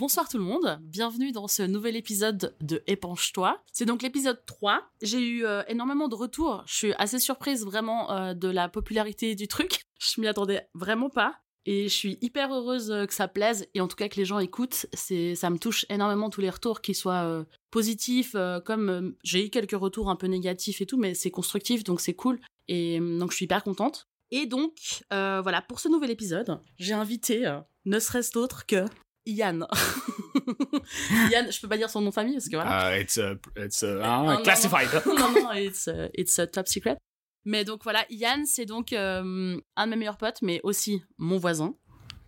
[0.00, 3.62] Bonsoir tout le monde, bienvenue dans ce nouvel épisode de Épanche-toi.
[3.70, 4.80] C'est donc l'épisode 3.
[5.02, 9.34] J'ai eu euh, énormément de retours, je suis assez surprise vraiment euh, de la popularité
[9.34, 9.82] du truc.
[10.00, 11.40] Je m'y attendais vraiment pas.
[11.66, 14.24] Et je suis hyper heureuse euh, que ça plaise et en tout cas que les
[14.24, 14.86] gens écoutent.
[14.94, 19.78] C'est, ça me touche énormément tous les retours, qu'ils soient positifs, comme j'ai eu quelques
[19.78, 22.40] retours un peu négatifs et tout, mais c'est constructif donc c'est cool.
[22.68, 24.08] Et donc je suis hyper contente.
[24.30, 24.72] Et donc
[25.10, 28.86] voilà, pour ce nouvel épisode, j'ai invité ne serait-ce d'autre que
[29.30, 29.66] Yann.
[31.30, 32.96] Yann, je peux pas dire son nom de famille parce que voilà.
[32.96, 34.88] Uh, it's a, it's a, Non, ah, non, classified.
[35.06, 36.96] non, non, it's, uh, it's a top secret.
[37.44, 41.38] Mais donc voilà, Yann, c'est donc euh, un de mes meilleurs potes, mais aussi mon
[41.38, 41.74] voisin.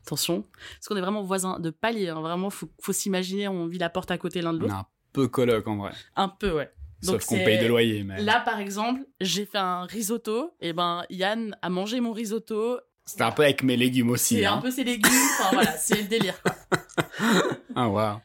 [0.06, 0.42] Attention,
[0.74, 2.08] parce qu'on est vraiment voisins de palier.
[2.08, 2.20] hein.
[2.20, 4.74] Vraiment, faut, faut s'imaginer, on vit la porte à côté l'un de l'autre.
[4.74, 5.92] un peu coloc en vrai.
[6.16, 6.72] Un peu, ouais.
[7.02, 8.04] Donc Sauf qu'on paye de loyer.
[8.04, 8.22] Mais...
[8.22, 10.54] Là, par exemple, j'ai fait un risotto.
[10.60, 12.78] Et ben, Yann a mangé mon risotto.
[13.04, 14.36] C'était un peu avec mes légumes aussi.
[14.36, 14.54] C'est Hein.
[14.54, 15.10] un peu ses légumes.
[15.38, 16.54] Enfin voilà, c'est le délire, quoi.
[17.74, 18.20] Ah, wow.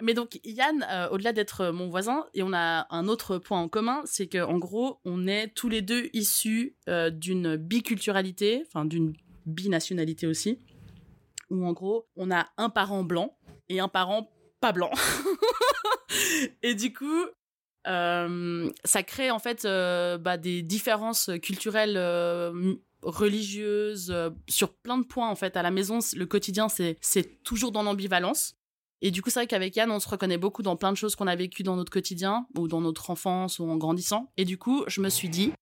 [0.00, 3.68] Mais donc Yann, euh, au-delà d'être mon voisin, et on a un autre point en
[3.68, 8.84] commun, c'est que en gros, on est tous les deux issus euh, d'une biculturalité, enfin
[8.84, 9.14] d'une
[9.46, 10.58] binationalité aussi,
[11.50, 13.36] où en gros, on a un parent blanc
[13.68, 14.90] et un parent pas blanc.
[16.62, 17.24] et du coup,
[17.88, 21.96] euh, ça crée en fait euh, bah, des différences culturelles.
[23.02, 27.42] Religieuses euh, sur plein de points en fait à la maison le quotidien c'est c'est
[27.44, 28.58] toujours dans l'ambivalence
[29.00, 31.14] et du coup, c'est vrai qu'avec Yann, on se reconnaît beaucoup dans plein de choses
[31.14, 34.32] qu'on a vécues dans notre quotidien, ou dans notre enfance, ou en grandissant.
[34.36, 35.52] Et du coup, je me suis dit,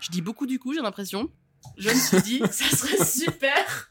[0.00, 1.30] je dis beaucoup du coup, j'ai l'impression,
[1.76, 3.90] je me suis dit que ça serait super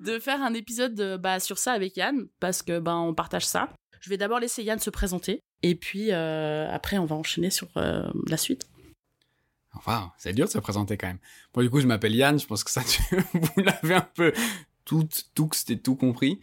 [0.00, 3.68] de faire un épisode bah, sur ça avec Yann, parce que ben on partage ça.
[4.00, 7.68] Je vais d'abord laisser Yann se présenter, et puis euh, après, on va enchaîner sur
[7.76, 8.68] euh, la suite.
[9.86, 11.18] Wow, c'est dur de se présenter quand même.
[11.54, 12.38] Bon, du coup, je m'appelle Yann.
[12.38, 13.02] Je pense que ça, tu-
[13.32, 14.32] vous l'avez un peu
[14.84, 16.40] tout, tout, c'était tout compris.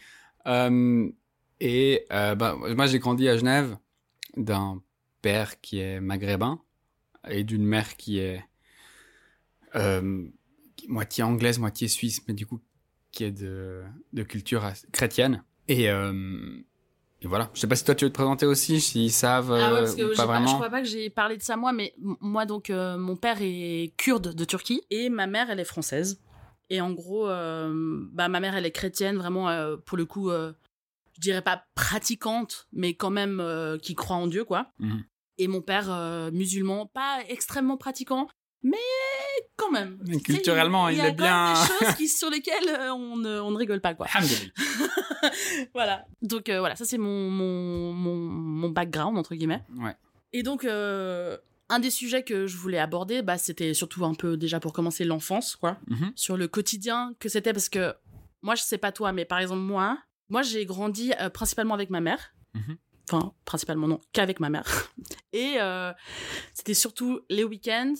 [0.48, 1.09] Euh,
[1.59, 3.78] et euh, bah, moi, j'ai grandi à Genève
[4.38, 4.82] d'un
[5.22, 6.62] père qui est maghrébin
[7.30, 8.44] et d'une mère qui est
[9.76, 10.28] euh,
[10.88, 12.62] moitié anglaise, moitié suisse, mais du coup,
[13.12, 13.84] qui est de,
[14.14, 15.44] de culture chrétienne.
[15.68, 16.59] Et, euh,
[17.25, 17.50] et voilà.
[17.56, 19.80] Je sais pas si toi, tu veux te présenter aussi, s'ils savent ah ouais, euh,
[19.81, 20.47] parce que pas pas- vraiment.
[20.47, 23.38] je crois pas que j'ai parlé de ça moi, mais moi donc euh, mon père
[23.41, 26.22] est kurde de Turquie et ma mère elle est française.
[26.69, 27.74] Et en gros, euh,
[28.12, 32.68] bah ma mère elle est chrétienne vraiment euh, pour le coup, je dirais pas pratiquante,
[32.72, 33.44] mais quand même
[33.81, 34.68] qui croit en Dieu quoi.
[34.80, 35.03] Mhm.
[35.40, 38.28] Et mon père musulman, pas extrêmement pratiquant,
[38.66, 38.78] mais
[39.56, 39.98] quand même.
[40.08, 41.53] Mais Tu sais, culturellement, il y a est bien.
[41.53, 44.08] Des choses qui, sur lesquelles euh, on ne, on ne rigole pas quoi.
[45.74, 46.06] Voilà.
[46.22, 49.64] Donc euh, voilà, ça c'est mon, mon, mon, mon background, entre guillemets.
[49.78, 49.96] Ouais.
[50.34, 51.38] Et donc, euh,
[51.70, 55.03] un des sujets que je voulais aborder, bah, c'était surtout un peu déjà pour commencer
[55.03, 55.78] l'enfance, quoi.
[55.88, 56.12] Mhm.
[56.16, 57.94] Sur le quotidien que c'était, parce que
[58.42, 59.97] moi, je sais pas toi, mais par exemple, moi,
[60.30, 62.34] moi j'ai grandi euh, principalement avec ma mère.
[62.53, 62.78] Mhm.
[63.10, 64.92] Enfin, principalement non, qu'avec ma mère.
[65.34, 65.92] Et euh,
[66.54, 67.94] c'était surtout les week-ends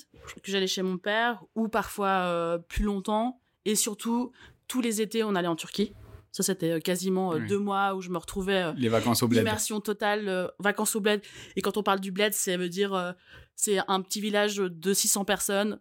[0.44, 3.40] que j'allais chez mon père, ou parfois euh, plus longtemps.
[3.66, 4.32] Et surtout,
[4.68, 5.94] tous les étés, on allait en Turquie.
[6.32, 7.48] Ça, c'était euh, quasiment euh, Oui.
[7.48, 9.42] deux mois où je me retrouvais euh, Les vacances au bled.
[9.42, 11.22] immersion totale, euh, vacances au bled.
[11.56, 13.14] Et quand on parle du bled, ça veut dire
[13.56, 15.80] c'est un petit village de 600 personnes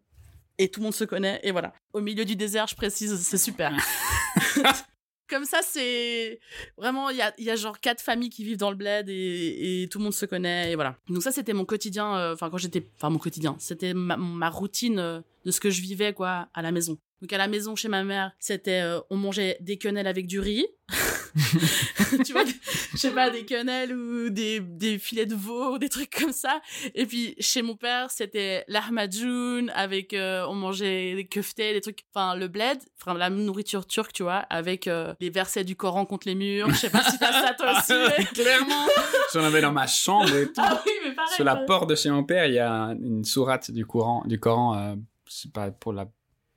[0.58, 1.40] et tout le monde se connaît.
[1.42, 1.72] Et voilà.
[1.92, 3.72] Au milieu du désert, je précise, c'est super.
[5.28, 6.38] Comme ça, c'est
[6.76, 10.04] vraiment, il y a, genre quatre familles qui vivent dans le bled et, tout le
[10.04, 10.72] monde se connaît.
[10.72, 10.96] Et voilà.
[11.08, 14.50] Donc ça, c'était mon quotidien, euh, enfin quand j'étais, enfin mon quotidien, c'était ma, ma
[14.50, 16.98] routine euh, de ce que je vivais quoi à la maison.
[17.22, 20.40] Donc à la maison chez ma mère, c'était euh, on mangeait des quenelles avec du
[20.40, 20.66] riz.
[22.24, 22.44] tu vois,
[22.92, 26.32] je sais pas, des quenelles ou des, des filets de veau ou des trucs comme
[26.32, 26.60] ça.
[26.94, 32.04] Et puis chez mon père, c'était l'ahmadjoun avec, euh, on mangeait des keftés, des trucs,
[32.14, 36.06] enfin le bled, enfin la nourriture turque, tu vois, avec euh, les versets du Coran
[36.06, 36.68] contre les murs.
[36.70, 37.92] Je sais pas si t'as ça toi aussi.
[38.18, 38.86] mais- Clairement.
[39.32, 40.52] J'en avais dans ma chambre et tout.
[40.58, 41.34] Ah oui, mais pareil.
[41.34, 44.38] Sur la porte de chez mon père, il y a une sourate du Coran, du
[44.38, 44.94] Coran, euh,
[45.28, 46.06] je sais pas pour la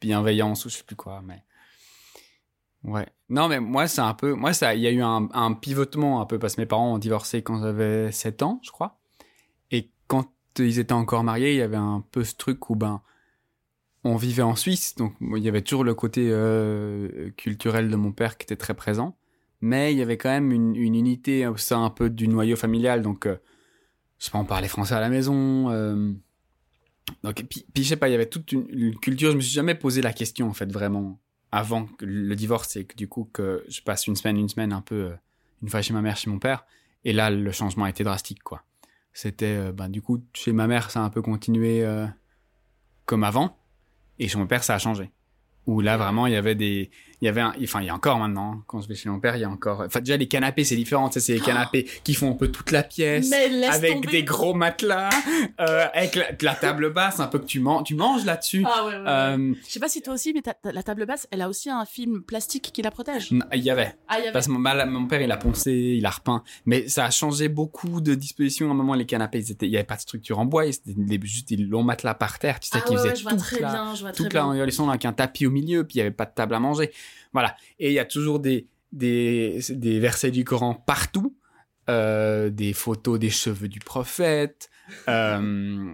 [0.01, 1.43] bienveillance ou je sais plus quoi, mais
[2.87, 3.07] ouais.
[3.29, 6.21] Non, mais moi c'est un peu, moi ça, il y a eu un, un pivotement
[6.21, 8.99] un peu parce que mes parents ont divorcé quand j'avais 7 ans, je crois,
[9.71, 13.01] et quand ils étaient encore mariés, il y avait un peu ce truc où ben
[14.03, 18.11] on vivait en Suisse, donc il y avait toujours le côté euh, culturel de mon
[18.11, 19.17] père qui était très présent,
[19.59, 23.01] mais il y avait quand même une, unité au sein un peu du noyau familial,
[23.01, 23.35] donc euh,
[24.19, 25.69] je sais pas, on parlait français à la maison.
[25.69, 26.13] euh,
[27.23, 29.31] donc, puis, puis je sais pas, il y avait toute une, une culture.
[29.31, 31.19] Je me suis jamais posé la question en fait vraiment
[31.51, 34.81] avant le divorce et que du coup que je passe une semaine, une semaine un
[34.81, 35.15] peu euh,
[35.61, 36.65] une fois chez ma mère, chez mon père.
[37.05, 38.63] Et là, le changement a été drastique quoi.
[39.13, 42.05] C'était, euh, ben du coup, chez ma mère, ça a un peu continué euh,
[43.05, 43.57] comme avant,
[44.19, 45.11] et chez mon père, ça a changé.
[45.65, 46.91] Où là, vraiment, il y avait des,
[47.21, 49.09] il y avait un, enfin, il y a encore maintenant, hein, quand je vais chez
[49.09, 51.33] mon père, il y a encore, enfin, déjà, les canapés, c'est différent, tu sais, c'est
[51.33, 54.07] les canapés qui font un peu toute la pièce, Mais avec tomber.
[54.11, 55.09] des gros matelas,
[55.59, 58.63] euh, avec la, la table basse, un peu que tu, man- tu manges là-dessus.
[58.65, 59.07] Ah ouais, ouais, ouais.
[59.07, 61.49] Euh, Je sais pas si toi aussi, mais ta- ta- la table basse, elle a
[61.49, 63.29] aussi un film plastique qui la protège.
[63.31, 63.95] il y avait.
[64.07, 64.31] Ah, il y avait.
[64.33, 66.43] Parce que mon, père, il a poncé, il a repeint.
[66.65, 68.67] Mais ça a changé beaucoup de dispositions.
[68.67, 70.71] À un moment, les canapés, ils étaient, il y avait pas de structure en bois,
[70.71, 70.93] c'était
[71.23, 73.31] juste des longs matelas par terre, tu sais, Ah qui ouais, faisaient ouais, je vois
[73.31, 74.49] toute très la, bien, je vois très toute la bien.
[74.51, 76.91] embellissement avec un tapis au milieu, puis il y avait pas de table à manger.
[77.37, 77.55] Voilà.
[77.77, 81.37] Et il y a toujours des, versets du Coran partout,
[81.87, 84.71] euh, des photos des cheveux du prophète.
[85.07, 85.93] Euh,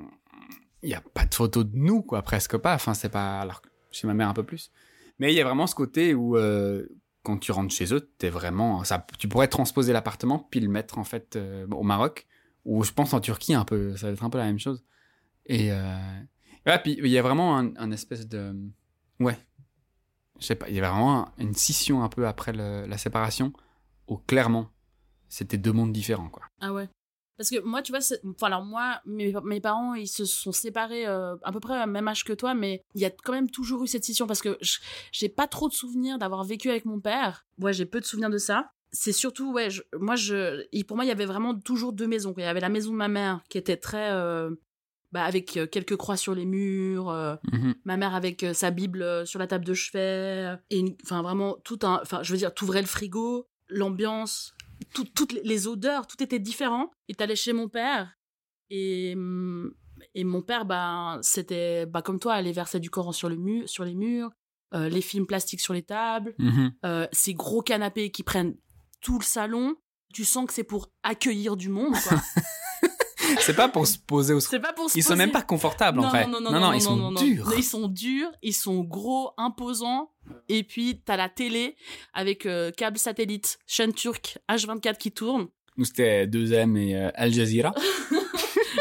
[0.83, 2.73] Il y a pas de photos de nous, quoi, presque pas.
[2.75, 3.41] Enfin, c'est pas.
[3.41, 3.61] Alors,
[3.91, 4.71] chez ma mère un peu plus.
[5.19, 6.87] Mais il y a vraiment ce côté où, euh,
[7.23, 8.83] quand tu rentres chez eux, t'es vraiment.
[9.19, 11.37] Tu pourrais transposer l'appartement puis le mettre en fait
[11.71, 12.25] au Maroc,
[12.63, 13.97] ou je pense en Turquie un peu.
[13.97, 14.85] Ça va être un peu la même chose.
[15.45, 18.55] Et ouais, puis il y a vraiment un espèce de.
[19.19, 19.37] Ouais.
[20.39, 23.53] Je sais pas, il y avait vraiment un- une scission un peu après la séparation,
[24.07, 24.69] où clairement,
[25.29, 26.43] c'était deux mondes différents, quoi.
[26.61, 26.89] Ah ouais.
[27.37, 28.01] Parce que moi, tu vois,
[28.43, 32.23] alors moi, mes, parents, ils se sont séparés euh, à peu près au même âge
[32.23, 34.57] que toi, mais il y a quand même toujours eu cette scission parce que
[35.11, 37.45] j'ai pas trop de souvenirs d'avoir vécu avec mon père.
[37.59, 38.71] Ouais, j'ai peu de souvenirs de ça.
[38.91, 39.69] C'est surtout, ouais,
[39.99, 40.13] moi,
[40.87, 42.35] pour moi, il y avait vraiment toujours deux maisons.
[42.37, 44.51] Il y avait la maison de ma mère qui était très, euh,
[45.13, 47.75] bah, avec euh, quelques croix sur les murs, euh, Mhm.
[47.85, 51.79] ma mère avec euh, sa Bible sur la table de chevet, et enfin vraiment tout
[51.83, 54.53] un, enfin je veux dire, t'ouvrais le frigo, l'ambiance,
[54.93, 56.89] tout- toutes les- odeurs, tout était différent.
[57.07, 58.17] Et t'allais chez mon père,
[58.69, 59.73] et hum,
[60.15, 63.69] et mon père, bah c'était, bah comme toi, les versets du Coran sur le mur,
[63.69, 64.31] sur les murs,
[64.73, 66.73] euh, les films plastiques sur les tables, Mhm.
[66.85, 68.55] euh, ces gros canapés qui prennent
[69.01, 69.75] tout le salon.
[70.13, 72.17] Tu sens que c'est pour accueillir du monde, quoi.
[73.39, 75.17] C'est pas pour se poser au c'est pas pour se Ils sont poser.
[75.17, 76.27] même pas confortables en non, vrai.
[76.27, 77.21] Non, non, non, ils sont non, non.
[77.21, 77.51] durs.
[77.57, 80.11] Ils sont durs, ils sont gros, imposants.
[80.49, 81.75] Et puis, t'as la télé
[82.13, 85.47] avec euh, câble satellite, chaîne turque, H24 qui tourne.
[85.77, 87.73] Nous, c'était 2M et euh, Al Jazeera.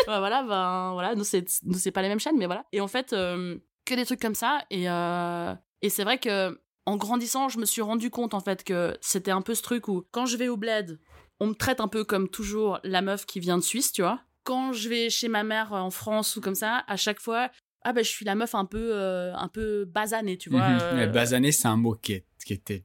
[0.08, 2.64] Ouais, voilà, ben, voilà, nous, c'est, nous, c'est pas les mêmes chaînes, mais voilà.
[2.72, 4.64] Et en fait, euh, que des trucs comme ça.
[4.68, 8.96] Et, et c'est vrai que, en grandissant, je me suis rendu compte, en fait, que
[9.00, 10.98] c'était un peu ce truc où, quand je vais au bled,
[11.40, 14.20] on me traite un peu comme toujours la meuf qui vient de Suisse, tu vois.
[14.44, 17.50] Quand je vais chez ma mère euh, en France ou comme ça, à chaque fois,
[17.82, 20.68] ah ben, je suis la meuf un peu, euh, un peu basanée, tu vois.
[20.68, 20.78] Mhm.
[20.82, 22.84] euh, Mais basané, c'est un mot qui, est- qui était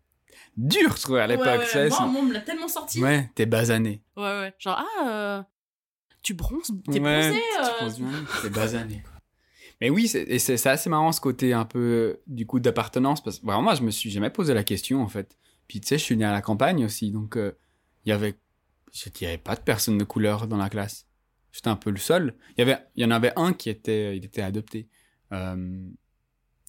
[0.56, 1.45] dur, je à l'époque.
[1.45, 3.01] Ouais, ouais, moi, on me l'a tellement sorti.
[3.01, 4.01] Ouais, Ouais, t'es basané.
[4.15, 4.54] ouais.
[4.59, 5.44] Genre, ah, euh,
[6.24, 7.42] tu bronzes, t'es ouais, bronzé.
[7.63, 8.12] tu penses bien,
[8.42, 9.01] T'es basané.
[9.04, 9.13] quoi.
[9.81, 13.21] Mais oui, c'est- et c'est c'est assez marrant ce côté un peu du coup d'appartenance
[13.24, 15.38] parce que vraiment moi je me suis jamais posé la question en fait.
[15.68, 18.36] Puis tu sais, je suis né à la campagne aussi donc il y avait
[18.92, 21.06] je dirais pas de personne de couleur dans la classe.
[21.52, 22.36] J'étais un peu le seul.
[22.52, 24.88] Il y avait il y en avait un qui était il était adopté.
[25.32, 25.88] Euh,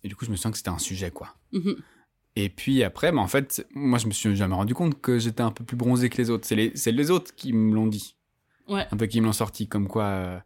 [0.04, 1.36] et du coup, je me sens que c'était un sujet quoi.
[1.52, 1.76] mhm.
[2.36, 5.40] Et puis après, bah, en fait, moi, je me suis jamais rendu compte que j'étais
[5.42, 6.46] un peu plus bronzé que les autres.
[6.46, 8.14] C'est les, les autres qui me l'ont dit.
[8.68, 8.86] Ouais.
[8.92, 10.38] Un peu qui me l'ont sorti, comme quoi, euh,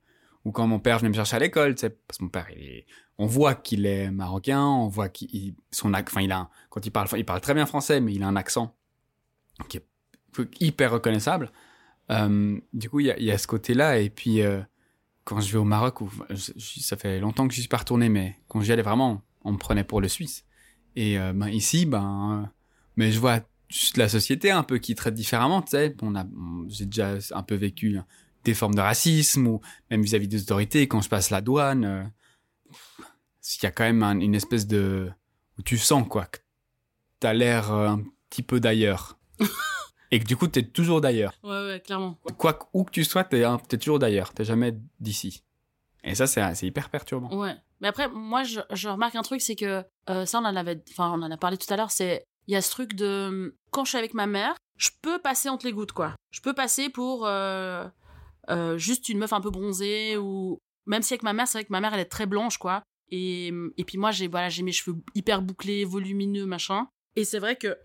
[0.46, 2.46] ou quand mon père venait me chercher à l'école, tu sais, parce que mon père,
[2.56, 2.86] il est,
[3.18, 6.86] on voit qu'il est marocain, on voit qu'il, il- son, enfin, il a, un- quand
[6.86, 8.74] il parle, il parle très bien français, mais il a un accent
[9.68, 9.86] qui est
[10.60, 11.52] hyper reconnaissable.
[12.12, 14.60] Euh, du coup, il y a, ce côté-là, et puis, euh,
[15.24, 15.98] quand je vais au Maroc,
[16.34, 19.58] ça fait longtemps que je suis pas retourné, mais quand j'y allais vraiment, on me
[19.58, 20.44] prenait pour le Suisse.
[20.96, 22.50] Et euh, ben, ici, ben,
[22.96, 25.96] mais je vois juste la société un peu qui traite différemment, tu sais.
[26.02, 26.12] On
[26.68, 27.98] j'ai déjà un peu vécu
[28.44, 32.12] des formes de racisme ou même vis-à-vis des autorités quand je passe la douane.
[32.70, 35.10] il y a quand même un- une espèce de
[35.58, 36.38] où tu sens quoi que
[37.20, 39.18] t'as l'air un petit peu d'ailleurs
[40.12, 41.32] et que du coup t'es toujours d'ailleurs.
[41.42, 42.16] Ouais, ouais, clairement.
[42.38, 44.32] Quoi que- où que tu sois, t'es t'es toujours d'ailleurs.
[44.32, 45.42] T'es jamais d'ici.
[46.04, 47.36] Et ça, c'est c'est hyper perturbant.
[47.36, 47.56] Ouais.
[47.80, 50.80] Mais après, moi, je, je remarque un truc, c'est que euh, ça, on en avait,
[50.90, 51.90] enfin, on en a parlé tout à l'heure.
[51.90, 55.18] C'est il y a ce truc de quand je suis avec ma mère, je peux
[55.20, 56.14] passer entre les gouttes, quoi.
[56.32, 57.86] Je peux passer pour euh,
[58.50, 61.64] euh, juste une meuf un peu bronzée ou même si avec ma mère, c'est vrai
[61.64, 62.82] que ma mère, elle est très blanche, quoi.
[63.10, 66.88] Et, et puis moi, j'ai voilà, j'ai mes cheveux hyper bouclés, volumineux, machin.
[67.14, 67.78] Et c'est vrai que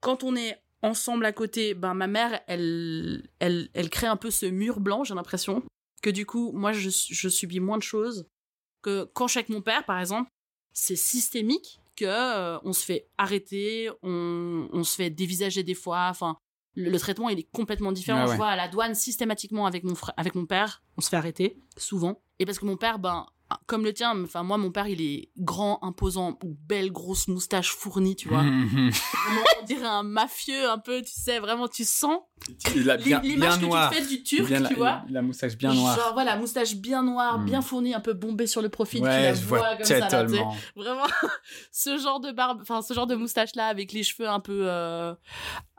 [0.00, 4.30] quand on est ensemble à côté, ben ma mère, elle, elle, elle crée un peu
[4.30, 5.62] ce mur blanc, j'ai l'impression.
[6.02, 8.26] Que du coup, moi, je, je subis moins de choses
[8.82, 10.28] que quand je suis avec mon père, par exemple,
[10.72, 16.08] c'est systémique que euh, on se fait arrêter, on, on se fait dévisager des fois.
[16.10, 16.36] Enfin,
[16.74, 18.24] le, le traitement il est complètement différent.
[18.26, 21.08] Ah Je vois à la douane systématiquement avec mon frère, avec mon père, on se
[21.08, 22.20] fait arrêter souvent.
[22.38, 23.26] Et parce que mon père, ben
[23.66, 24.14] comme le tien.
[24.24, 28.42] Enfin, moi, mon père, il est grand, imposant, belle grosse moustache fournie, tu vois.
[28.42, 28.90] Mhm.
[29.60, 32.18] On dirait un mafieux un peu, tu sais, vraiment, tu sens
[33.22, 33.90] l'image que noir.
[33.90, 35.02] tu te fais du turc, Bien la, tu vois.
[35.08, 35.96] la moustache bien noire.
[35.96, 37.44] Genre, voilà, moustache bien noire, Mm.
[37.44, 39.84] bien fournie, un peu bombée sur le profil, tu ouais, la je vois, vois comme
[39.86, 40.36] ça, là, tu.
[40.76, 41.04] Vraiment,
[41.72, 44.62] ce genre de barbe, enfin, ce genre de moustache là, avec les cheveux un peu,
[44.64, 45.14] euh,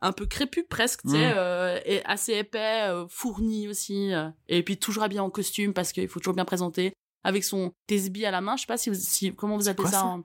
[0.01, 1.34] un peu crépus presque, tu sais, Mm.
[1.36, 5.92] euh, et assez épais, euh, fourni aussi, euh, et puis toujours habillé en costume parce
[5.92, 8.56] qu'il faut toujours bien présenter, avec son tesbih à la main.
[8.56, 10.00] Je sais pas si vous, si, comment vous appelez quoi, ça.
[10.00, 10.24] ça en-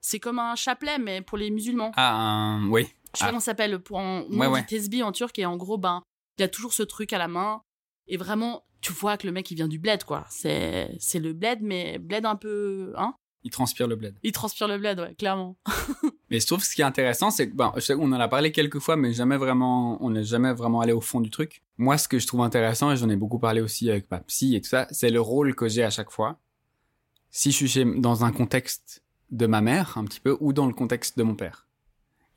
[0.00, 1.92] C'est comme un chapelet, mais pour les musulmans.
[1.96, 2.84] Ah, oui.
[2.84, 3.18] Je sais Ah.
[3.18, 5.02] pas comment ça s'appelle pour en, Ouais, on dit ouais.
[5.02, 6.02] en turc et en gros ben
[6.38, 7.60] il a toujours ce truc à la main
[8.06, 10.24] et vraiment tu vois que le mec il vient du bled quoi.
[10.30, 13.14] C'est c'est le bled mais bled un peu hein.
[13.42, 14.16] Il transpire le bled.
[14.22, 15.56] Il transpire le bled ouais, clairement.
[16.30, 18.20] Mais je trouve que ce qui est intéressant, c'est que, ben, je sais qu'on en
[18.20, 21.28] a parlé quelques fois, mais jamais vraiment, on n'est jamais vraiment allé au fond du
[21.30, 21.62] truc.
[21.76, 24.54] Moi, ce que je trouve intéressant, et j'en ai beaucoup parlé aussi avec ma psy
[24.54, 26.38] et tout ça, c'est le rôle que j'ai à chaque fois.
[27.30, 30.66] Si je suis chez, dans un contexte de ma mère, un petit peu, ou dans
[30.66, 31.66] le contexte de mon père.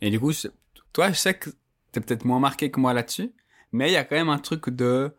[0.02, 0.48] Et du coup, je-
[0.92, 1.50] toi, je sais que
[1.92, 3.32] t'es peut-être moins marqué que moi là-dessus,
[3.72, 5.12] mais il y a quand même un truc de,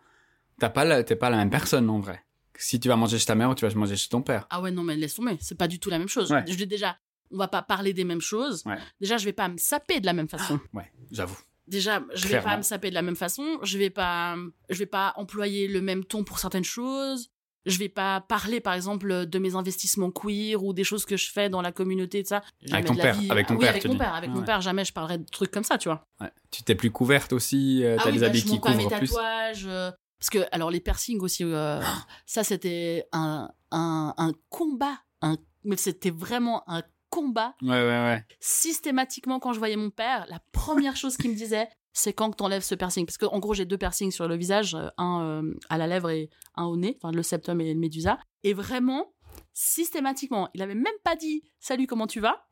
[0.58, 2.24] t'as pas la, t'es pas la même personne, en vrai.
[2.56, 4.46] Si tu vas manger chez ta mère ou tu vas manger chez ton père.
[4.50, 6.30] Ah ouais non mais laisse tomber, c'est pas du tout la même chose.
[6.30, 6.44] Ouais.
[6.46, 6.96] Je dis déjà
[7.30, 8.62] on va pas parler des mêmes choses.
[8.66, 8.78] Ouais.
[9.00, 10.58] Déjà je vais pas me saper de la même façon.
[10.72, 11.38] Ouais, j'avoue.
[11.66, 12.50] Déjà, je vais Clairement.
[12.50, 14.36] pas me saper de la même façon, je vais pas
[14.68, 17.30] je vais pas employer le même ton pour certaines choses.
[17.66, 21.30] Je vais pas parler par exemple de mes investissements queer ou des choses que je
[21.30, 22.42] fais dans la communauté de ça.
[22.60, 24.36] Jamais ton de la père, avec ton Ah oui, père, avec mon père, avec Ah
[24.38, 26.06] mon père, jamais je parlerai de trucs comme ça, tu vois.
[26.20, 26.30] Ouais.
[26.50, 28.82] Tu t'es plus couverte aussi, euh, t'as ah oui, bah, habits je qui pas mes
[28.84, 29.08] couvrent plus.
[29.08, 31.80] tatouages euh, parce que alors les piercings aussi euh,
[32.26, 36.82] ça c'était un, un un combat, un mais c'était vraiment un
[37.14, 38.24] combat Ouais, ouais, ouais.
[38.40, 42.36] systématiquement quand je voyais mon père, la première chose qu'il me disait, c'est quand que
[42.36, 43.06] t'enlèves ce piercing.
[43.06, 46.10] Parce qu'en gros, j'ai deux piercings sur le visage, euh, un euh, à la lèvre
[46.10, 48.18] et un au nez, enfin le septum et le médusa.
[48.42, 49.12] Et vraiment,
[49.52, 52.46] systématiquement, il avait même pas dit salut, comment tu vas?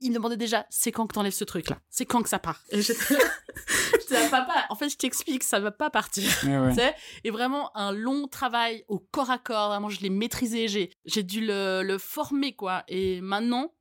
[0.00, 1.78] Il me demandait déjà c'est quand que t'enlèves ce truc-là?
[1.88, 2.60] C'est quand que ça part?
[2.70, 3.20] Et j'étais là,
[4.10, 6.30] là, papa, en fait, je t'explique, ça va pas partir.
[6.44, 6.68] Ouais, ouais.
[6.74, 9.70] Tu sais, et vraiment un long travail au corps à corps.
[9.70, 10.68] Vraiment, je l'ai maîtrisé.
[10.68, 12.84] J'ai, j'ai dû le, le former, quoi.
[12.86, 13.72] Et maintenant,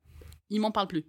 [0.50, 1.06] il m'en parle plus.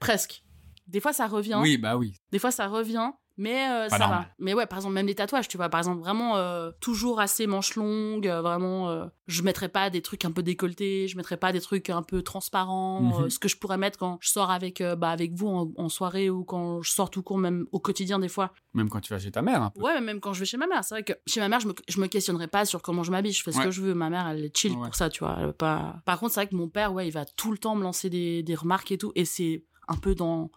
[0.00, 0.42] Presque.
[0.86, 1.58] Des fois, ça revient.
[1.60, 2.14] Oui, bah oui.
[2.32, 3.10] Des fois, ça revient.
[3.40, 4.18] Mais euh, ça normal.
[4.22, 4.26] va.
[4.40, 5.68] Mais ouais, par exemple, même les tatouages, tu vois.
[5.68, 8.26] Par exemple, vraiment, euh, toujours assez manches longues.
[8.26, 11.06] euh, vraiment, je mettrais pas des trucs un peu décolletés.
[11.08, 13.00] Je mettrais pas des trucs un peu transparents.
[13.00, 13.30] Mhm.
[13.30, 16.30] ce que je pourrais mettre quand je sors avec, bah, avec vous en, en soirée
[16.30, 18.52] ou quand je sors tout court, même au quotidien, des fois.
[18.74, 19.80] Même quand tu vas chez ta mère, un peu.
[19.82, 21.68] Ouais, même quand je vais chez ma mère, c'est vrai que chez ma mère, je
[21.68, 23.32] me, je me questionnerai pas sur comment je m'habille.
[23.32, 23.64] Je fais ce Ouais.
[23.66, 23.94] que je veux.
[23.94, 24.84] Ma mère, elle est chill Ouais.
[24.86, 25.36] pour ça, tu vois.
[25.38, 25.96] Elle veut pas...
[26.04, 28.10] Par contre, c'est vrai que mon père, ouais, il va tout le temps me lancer
[28.10, 29.12] des, des remarques et tout.
[29.14, 30.50] Et c'est un peu dans.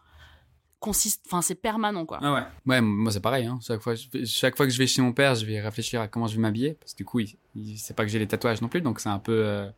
[0.81, 1.23] Consiste...
[1.27, 2.19] Enfin, c'est permanent, quoi.
[2.21, 2.41] Ah ouais.
[2.65, 3.45] Ouais, moi c'est pareil.
[3.45, 3.57] Hein.
[3.65, 6.07] Chaque, fois, je chaque fois que je vais chez mon père, je vais réfléchir à
[6.09, 6.73] comment je vais m'habiller.
[6.73, 8.81] Parce que du coup, il, il sait pas que j'ai les tatouages non plus.
[8.81, 9.69] Donc c'est un peu euh,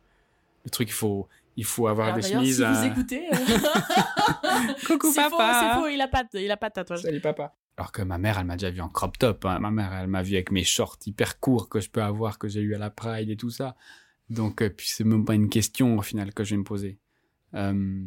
[0.64, 2.56] le truc, il faut, il faut avoir Alors, des chemises.
[2.56, 3.26] si vous à- écoutez.
[3.32, 3.36] euh,
[4.86, 5.60] Coucou c'est faux, papa.
[5.74, 7.02] c'est faux, il a pas, de- il a pas de tatouage.
[7.02, 7.54] Salut papa.
[7.76, 9.44] Alors que ma mère, elle m'a déjà vu en crop top.
[9.44, 9.58] hein.
[9.58, 12.48] Ma mère, elle m'a vu avec mes shorts hyper courts que je peux avoir, que
[12.48, 13.74] j'ai eu à la Pride et tout ça.
[14.30, 16.98] Donc, euh, puis c'est même pas une question au final que je vais me poser.
[17.54, 18.04] Euh,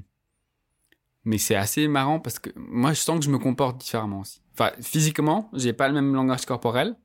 [1.28, 4.42] Mais c'est assez marrant parce que moi, je sens que je me comporte différemment aussi.
[4.54, 6.96] Enfin, physiquement, j'ai pas le même langage corporel.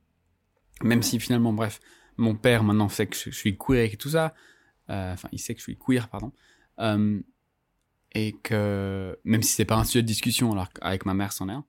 [0.81, 1.81] Même si finalement, bref,
[2.15, 4.33] mon père maintenant sait que je, suis queer et tout ça.
[4.89, 6.31] Euh, Enfin, il sait que je suis queer, pardon.
[6.79, 7.19] Euh,
[8.15, 11.49] et que même si c'est pas un sujet de discussion, alors qu'avec ma mère, c'en
[11.49, 11.65] est un.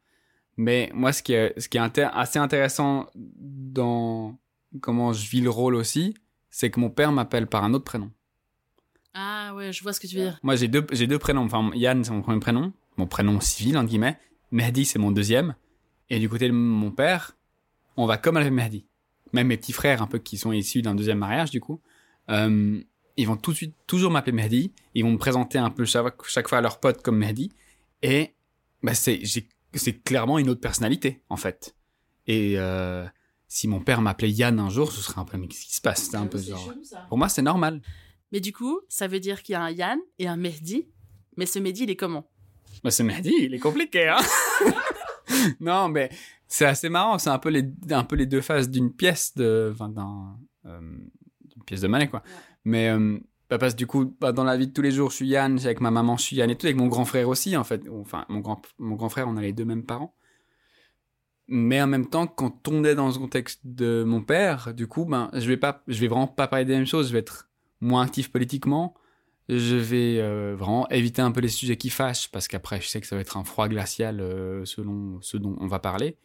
[0.57, 4.39] Mais moi, ce qui est, assez intéressant dans
[4.81, 6.15] comment je vis le rôle aussi,
[6.51, 8.13] c'est que mon père m'appelle par un autre prénom.
[9.14, 10.38] Ah ouais, je vois ce que tu veux dire.
[10.42, 11.44] Moi, j'ai deux, j'ai deux prénoms.
[11.44, 14.18] Enfin, Yann, c'est mon premier prénom, mon prénom civil, entre guillemets.
[14.50, 15.54] Mehdi, c'est mon deuxième.
[16.11, 17.37] Et du côté de mon père,
[17.97, 18.87] on va comme avec Mehdi.
[19.33, 21.80] Même mes petits frères, un peu, qui sont issus d'un deuxième mariage, du coup,
[22.28, 22.80] euh,
[23.16, 24.73] ils vont tout de suite toujours m'appeler Mehdi.
[24.94, 27.52] Ils vont me présenter un peu chaque, chaque fois à leur pote comme Mehdi.
[28.02, 28.35] Et
[28.83, 31.75] bah, c'est, j'ai, c'est clairement une autre personnalité, en fait.
[32.26, 33.06] Et euh,
[33.47, 35.80] si mon père m'appelait Yann un jour, ce serait un peu, mais qu'est-ce qui se
[35.80, 36.09] passe?
[36.11, 36.64] C'est un peu C'est genre.
[36.66, 37.06] chelou, ça.
[37.09, 37.80] Pour moi, c'est normal.
[38.35, 40.88] Mais du coup, ça veut dire qu'il y a un Yann et un Mehdi.
[41.37, 42.29] Mais ce Mehdi, il est comment?
[42.83, 44.17] Bah, c'est Mehdi, il est compliqué, hein
[45.61, 46.11] Non, mais
[46.49, 47.17] c'est assez marrant.
[47.19, 50.37] C'est un peu les, un peu les deux faces d'une pièce de, enfin, d'un,
[50.67, 50.81] euh,
[51.45, 52.25] d'une pièce de quoi.
[52.64, 55.12] Mais, euh, bah, parce que du coup, bah, dans la vie de tous les jours,
[55.12, 57.29] je suis Yann, avec ma maman, je suis Yann et tout, avec mon grand frère
[57.29, 57.83] aussi, en fait.
[57.88, 60.17] Enfin, mon grand, mon grand frère, on a les deux mêmes parents.
[61.47, 65.05] Mais en même temps, quand on est dans le contexte de mon père, du coup,
[65.05, 67.07] ben, je vais pas, je vais vraiment pas parler des mêmes choses.
[67.07, 67.49] Je vais être
[67.85, 68.95] moins actif politiquement.
[69.49, 73.00] Je vais euh, vraiment éviter un peu les sujets qui fâchent parce qu'après, je sais
[73.00, 76.17] que ça va être un froid glacial euh, selon ce dont on va parler.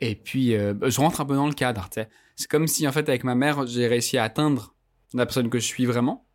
[0.00, 1.88] Et puis, euh, je rentre un peu dans le cadre.
[2.34, 4.74] C'est comme si, en fait, avec ma mère, j'ai réussi à atteindre
[5.14, 6.26] la personne que je suis vraiment.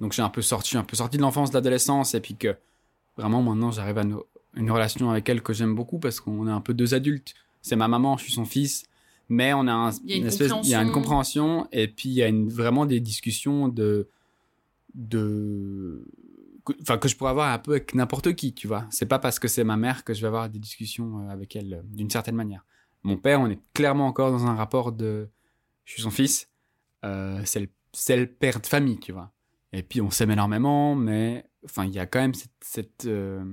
[0.00, 2.54] Donc j'ai un peu sorti, un peu sorti de l'enfance, de l'adolescence, et puis que
[3.16, 4.04] vraiment maintenant j'arrive à
[4.54, 7.34] une relation avec elle que j'aime beaucoup parce qu'on est un peu deux adultes.
[7.62, 8.84] C'est ma maman, je suis son fils,
[9.28, 11.68] mais on a un- Il y a une espèce, il y a une compréhension.
[11.72, 14.08] et puis il y a une- vraiment des discussions de,
[14.94, 16.04] de,
[16.64, 18.86] que- enfin que je pourrais avoir un peu avec n'importe qui, tu vois.
[18.90, 21.54] C'est pas parce que c'est ma mère que je vais avoir des discussions euh, avec
[21.56, 22.64] elle euh, d'une certaine manière.
[23.02, 25.28] Mon père, on est clairement encore dans un rapport de,
[25.84, 26.48] je suis son fils,
[27.04, 29.30] euh, c'est le, c'est le père de famille, tu vois.
[29.72, 33.44] Et puis on s'aime énormément, mais enfin il y a quand même cette, cette, euh,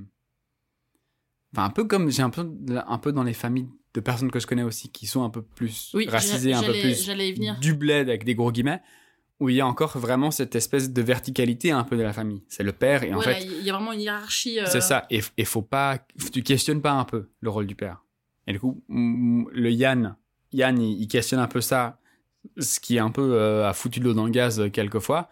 [1.53, 2.49] enfin un peu comme j'ai un peu
[2.87, 5.41] un peu dans les familles de personnes que je connais aussi qui sont un peu
[5.41, 7.09] plus Oui, racisées, un peu plus
[7.59, 8.81] du bled avec des gros guillemets,
[9.39, 12.43] où il y a encore vraiment cette espèce de verticalité un peu de la famille.
[12.47, 14.59] C'est le père et en fait il y a vraiment une hiérarchie.
[14.59, 15.05] euh, c'est ça.
[15.09, 15.99] Et, et faut pas,
[16.31, 18.03] tu questionnes pas un peu le rôle du père.
[18.47, 20.15] Et du coup, le Yann,
[20.51, 21.99] Yann, il, il questionne un peu ça,
[22.57, 25.29] ce qui est un peu euh, a foutu de l'eau dans le gaz euh, quelquefois,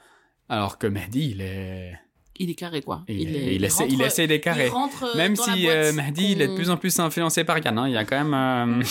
[0.50, 1.94] alors que Mehdi, il est,
[2.38, 3.04] Il est carré, quoi.
[3.08, 4.68] il, est- il essaie, il rentre- essaie des carrés.
[4.68, 7.60] il rentre, euh, Même si euh, Mehdi, il est de plus en plus influencé par
[7.60, 7.88] Yann, hein.
[7.88, 8.84] il y a quand même euh,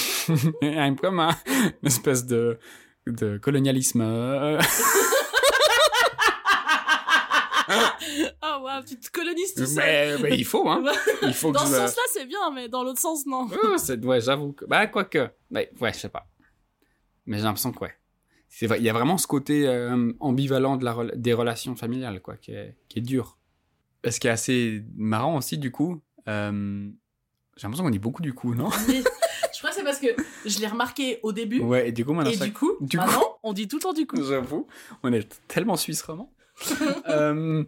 [0.63, 1.37] il comme un-
[1.83, 2.59] une espèce de,
[3.07, 4.03] de colonialisme.
[4.03, 4.61] euh,
[8.43, 10.19] Ah ouais, tu te colonises tout seul.
[10.23, 10.83] mais, il faut, hein.
[11.23, 13.47] Il faut Dans ce sens-là, c'est bien, mais dans l'autre sens, non.
[13.47, 14.65] Ouais, c'est- ouais, j'avoue que.
[14.65, 15.29] Bah, quoique.
[15.53, 16.27] Ouais, je sais pas.
[17.27, 17.95] Mais j'ai l'impression que, ouais.
[18.53, 21.77] C'est vrai, il y a vraiment ce côté euh, ambivalent de la rela- des relations
[21.77, 23.39] familiales, quoi, qui est, qui est dur.
[24.09, 26.91] Ce qui est assez marrant aussi, du coup, euh,
[27.57, 28.71] j'ai l'impression qu'on dit beaucoup du coup, non?
[29.53, 30.07] Je crois que c'est parce que
[30.47, 31.61] je l'ai remarqué au début.
[31.61, 33.83] Ouais, et du coup, maintenant, et ça- du coup, du maintenant, on dit tout le
[33.83, 34.17] temps du coup.
[34.23, 34.67] J'avoue,
[35.03, 36.33] on est tellement suisse roman.
[37.09, 37.65] Euh,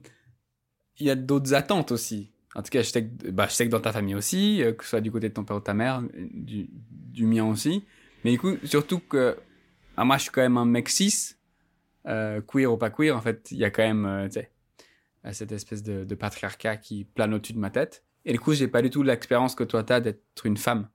[0.98, 2.30] Il y a d'autres attentes aussi.
[2.54, 4.84] En tout cas, je sais que, bah, je sais que dans ta famille aussi, que
[4.84, 7.84] ce soit du côté de ton père ou de ta mère, du, du mien aussi.
[8.24, 9.36] Mais du coup, surtout que
[10.02, 11.37] ah, moi, je suis quand même un mec cis,
[12.09, 15.32] euh, queer ou pas queer, en fait, il y a quand même euh, tu euh,
[15.32, 18.04] cette espèce de, patriarcat qui plane au-dessus de ma tête.
[18.25, 20.88] Et du coup, j'ai pas du tout l'expérience que toi, t'as d'être une femme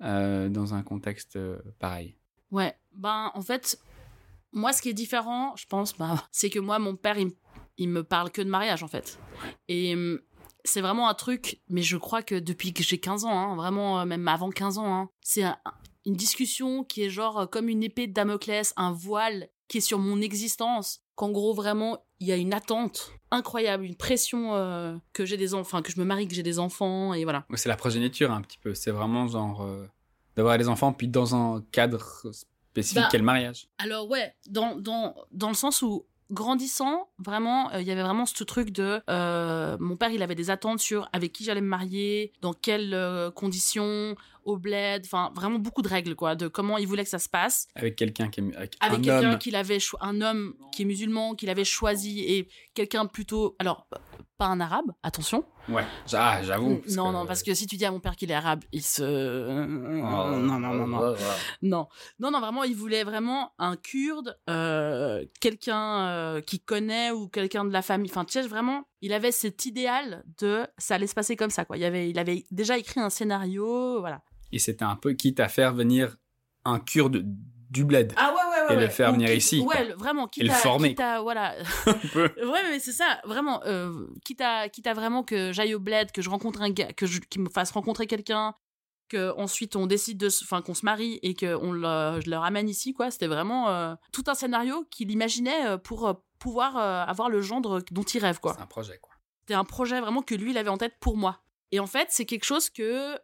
[0.00, 1.38] dans un contexte
[1.78, 2.18] pareil.
[2.50, 3.80] Ouais, ben en fait,
[4.52, 7.30] moi ce qui est différent, je pense, bah, c'est que moi, mon père, il,
[7.78, 9.18] il me parle que de mariage en fait.
[9.68, 10.20] Et hum,
[10.64, 14.04] c'est vraiment un truc, mais je crois que depuis que j'ai 15 ans, hein, vraiment
[14.04, 15.56] même avant 15 ans, hein, c'est un-
[16.06, 19.82] une discussion qui est genre euh, comme une épée de Damoclès, un voile qui est
[19.82, 24.96] sur mon existence, qu'en gros vraiment il y a une attente incroyable, une pression euh,
[25.12, 27.46] que j'ai des enfants, que je me marie, que j'ai des enfants et voilà.
[27.54, 28.74] C'est la progéniture un petit peu.
[28.74, 29.86] C'est vraiment genre euh,
[30.36, 33.68] d'avoir des enfants puis dans un cadre spécifique Bah, qu'est le mariage.
[33.78, 38.26] Alors ouais, dans, dans, dans le sens où grandissant, vraiment, euh, il y avait vraiment
[38.26, 41.68] ce truc de euh, mon père, il avait des attentes sur avec qui j'allais me
[41.68, 46.78] marier, dans quelles euh, conditions, au bled, enfin vraiment beaucoup de règles quoi, de comment
[46.78, 49.56] il voulait que ça se passe Avec quelqu'un qui est avec, avec un quelqu'un qu'il
[49.56, 53.86] avait un homme qui est musulman qu'il avait choisi et quelqu'un plutôt alors
[54.36, 55.44] pas un arabe, attention.
[55.68, 55.84] Ouais.
[56.12, 56.82] Ah, j'avoue.
[56.90, 58.82] non que- non parce que si tu dis à mon père qu'il est arabe, il
[58.82, 60.98] se Oh, non non non non.
[61.12, 61.16] oh.
[61.62, 61.86] Non,
[62.18, 67.64] non, non, vraiment, il voulait vraiment un kurde, euh, quelqu'un euh, qui connaît ou quelqu'un
[67.64, 68.10] de la famille.
[68.10, 71.64] Enfin, tu sais, vraiment, il avait cet idéal de ça allait se passer comme ça,
[71.64, 71.76] quoi.
[71.76, 74.22] Il avait, il avait déjà écrit un scénario, voilà.
[74.54, 76.16] Et c'était un peu quitte à faire venir
[76.64, 77.22] un kurde
[77.70, 78.12] du bled.
[78.16, 79.58] Ah ouais, ouais, Et le faire venir ici.
[79.60, 80.90] Ouais, vraiment, quitte Et le à, former.
[80.90, 81.56] quitte à- voilà.
[82.14, 86.12] Ouais, mais c'est ça, vraiment, euh, quitte, à, quitte à vraiment que j'aille au bled,
[86.12, 88.54] que je rencontre un gars, que je, qu'il me fasse rencontrer quelqu'un,
[89.08, 92.36] que ensuite on décide de, enfin qu'on se marie et que on le, je le
[92.36, 93.10] ramène ici, quoi.
[93.10, 97.82] C'était vraiment euh, tout un scénario qu'il imaginait euh, pour pouvoir euh, avoir le gendre
[97.90, 98.54] dont il rêve, quoi.
[98.56, 99.12] C'est un projet, quoi.
[99.40, 101.40] C'était un projet vraiment que lui, il avait en tête pour moi.
[101.72, 103.18] Et en fait, c'est quelque chose que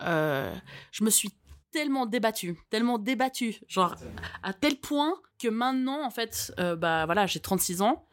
[0.00, 1.30] je me suis
[1.72, 3.94] tellement débattue, tellement débattue, genre
[4.42, 8.06] à tel point que maintenant, en fait, euh, bah voilà, j'ai 36 ans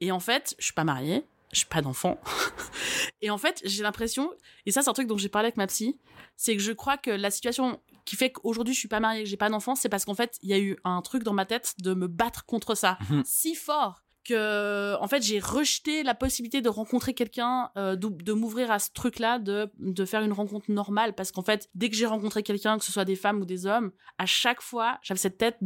[0.00, 2.18] et en fait, je suis pas mariée, j'ai pas d'enfant.
[3.20, 4.30] et en fait, j'ai l'impression,
[4.64, 5.98] et ça, c'est un truc dont j'ai parlé avec ma psy,
[6.36, 9.28] c'est que je crois que la situation qui fait qu'aujourd'hui je suis pas mariée, que
[9.28, 11.44] j'ai pas d'enfant, c'est parce qu'en fait, il y a eu un truc dans ma
[11.44, 13.22] tête de me battre contre ça Mhm.
[13.26, 18.32] si fort que en fait j'ai rejeté la possibilité de rencontrer quelqu'un euh, de, de
[18.32, 21.88] m'ouvrir à ce truc là de de faire une rencontre normale parce qu'en fait dès
[21.90, 24.98] que j'ai rencontré quelqu'un que ce soit des femmes ou des hommes à chaque fois
[25.02, 25.58] j'avais cette tête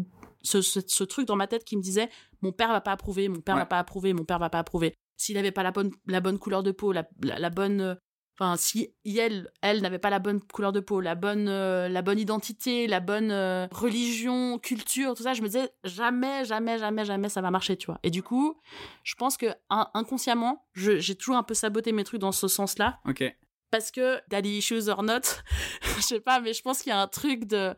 [0.43, 2.09] ce, ce, ce truc dans ma tête qui me disait
[2.43, 3.61] mon père va pas approuver mon père Ouais.
[3.63, 6.39] va pas approuver mon père va pas approuver s'il avait pas la bonne la bonne
[6.39, 7.95] couleur de peau la, la, la bonne euh,
[8.37, 12.03] Enfin, si elle, elle n'avait pas la bonne couleur de peau, la bonne, euh, la
[12.03, 17.05] bonne identité, la bonne euh, religion, culture, tout ça, je me disais jamais, jamais, jamais,
[17.05, 18.01] jamais ça va marcher, tu vois.
[18.03, 18.61] Et du coup,
[19.05, 22.99] je pense que in- inconsciemment, j'ai toujours un peu saboté mes trucs dans ce sens-là,
[23.07, 23.23] Ok.
[23.71, 25.21] parce que daddy issues or not,
[25.97, 27.75] je sais pas, mais je pense qu'il y a un truc de,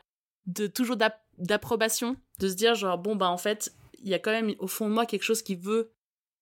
[0.46, 4.18] de toujours d'app- d'approbation, de se dire genre bon bah en fait il y a
[4.18, 5.92] quand même au fond de moi quelque chose qui veut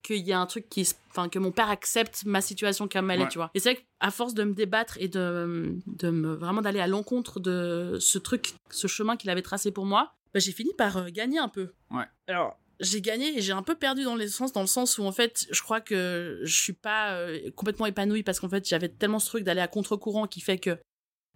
[0.05, 3.23] qu'il y a un truc qui enfin que mon père accepte ma situation comme elle
[3.23, 6.35] est tu vois et c'est vrai qu'à force de me débattre et de de me
[6.35, 10.41] vraiment d'aller à l'encontre de ce truc ce chemin qu'il avait tracé pour moi bah,
[10.41, 12.05] j'ai fini par euh, gagner un peu Ouais.
[12.29, 15.05] alors j'ai gagné et j'ai un peu perdu dans les sens dans le sens où
[15.05, 18.89] en fait je crois que je suis pas euh, complètement épanouie parce qu'en fait j'avais
[18.89, 20.77] tellement ce truc d'aller à contre-courant qui fait que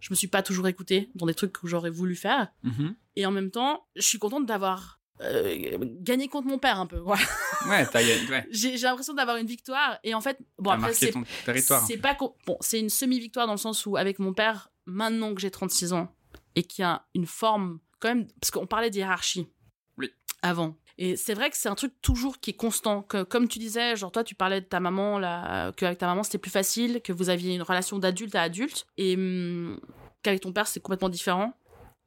[0.01, 2.95] je me suis pas toujours écoutée dans des trucs que j'aurais voulu faire Mhm.
[3.17, 6.99] et en même temps je suis contente d'avoir euh, gagné contre mon père un peu
[6.99, 7.23] voilà
[7.69, 7.87] Ouais.
[7.93, 8.47] Ouais.
[8.51, 12.91] j'ai l'impression d'avoir une victoire et en fait bon après c'est pas bon c'est une
[12.91, 16.09] semi victoire dans le sens où avec mon père maintenant que j'ai 36 ans
[16.55, 19.49] et qu'il y a une forme quand même parce qu'on parlait d'hiérarchie
[19.97, 20.11] Oui.
[20.43, 23.59] avant et c'est vrai que c'est un truc toujours qui est constant que comme tu
[23.59, 26.51] disais genre toi tu parlais de ta maman là que avec ta maman c'était plus
[26.51, 29.81] facile que vous aviez une relation d'adulte à adulte et hum,
[30.23, 31.55] qu'avec ton père c'est complètement différent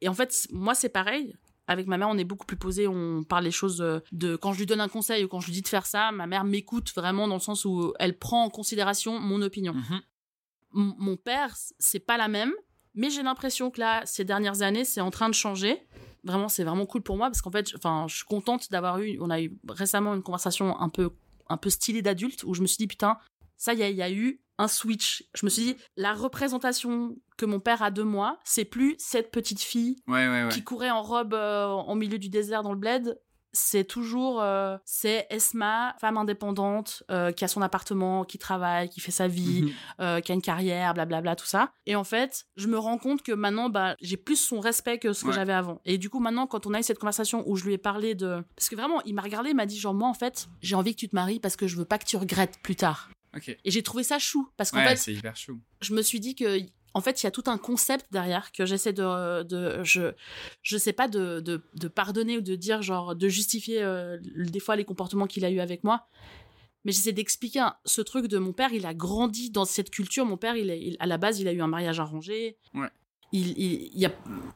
[0.00, 3.22] et en fait moi c'est pareil avec ma mère, on est beaucoup plus posé, on
[3.24, 5.52] parle les choses euh, de quand je lui donne un conseil ou quand je lui
[5.54, 8.50] dis de faire ça, ma mère m'écoute vraiment dans le sens où elle prend en
[8.50, 9.74] considération mon opinion.
[9.74, 10.00] Mhm.
[10.74, 12.52] Mon père, c'est pas la même,
[12.94, 15.86] mais j'ai l'impression que là, ces dernières années, c'est en train de changer.
[16.24, 18.98] Vraiment, c'est vraiment cool pour moi parce qu'en fait, je- enfin, je suis contente d'avoir
[19.00, 21.10] eu, on a eu récemment une conversation un peu,
[21.48, 23.18] un peu stylée d'adulte où je me suis dit putain,
[23.56, 25.24] ça y il y a eu un switch.
[25.34, 29.30] Je me suis dit la représentation que mon père a de moi, c'est plus cette
[29.30, 30.48] petite fille Ouais, ouais, ouais.
[30.50, 33.18] qui courait en robe euh, en milieu du désert dans le bled,
[33.54, 39.00] c'est toujours euh, c'est Esma, femme indépendante, euh, qui a son appartement, qui travaille, qui
[39.00, 39.70] fait sa vie, Mhm.
[40.00, 41.70] euh, qui a une carrière, blablabla, tout ça.
[41.84, 45.12] Et en fait, je me rends compte que maintenant, bah, j'ai plus son respect que
[45.12, 45.82] ce que j'avais avant.
[45.84, 48.14] Et du coup, maintenant, quand on a eu cette conversation où je lui ai parlé
[48.14, 50.74] de, parce que vraiment, il m'a regardé, il m'a dit genre moi en fait, j'ai
[50.76, 53.10] envie que tu te maries parce que je veux pas que tu regrettes plus tard.
[53.64, 55.60] Et j'ai trouvé ça chou parce qu'en Ouais, fait, c'est hyper chou.
[55.80, 56.60] je me suis dit que
[56.94, 60.12] en fait il y a tout un concept derrière que j'essaie de de je
[60.62, 64.60] je sais pas de, de de pardonner ou de dire genre de justifier euh, des
[64.60, 66.06] fois les comportements qu'il a eu avec moi
[66.84, 70.36] mais j'essaie d'expliquer ce truc de mon père il a grandi dans cette culture mon
[70.36, 72.88] père il, est, il- à la base il a eu un mariage arrangé Ouais.
[73.32, 74.12] Il, il, il y a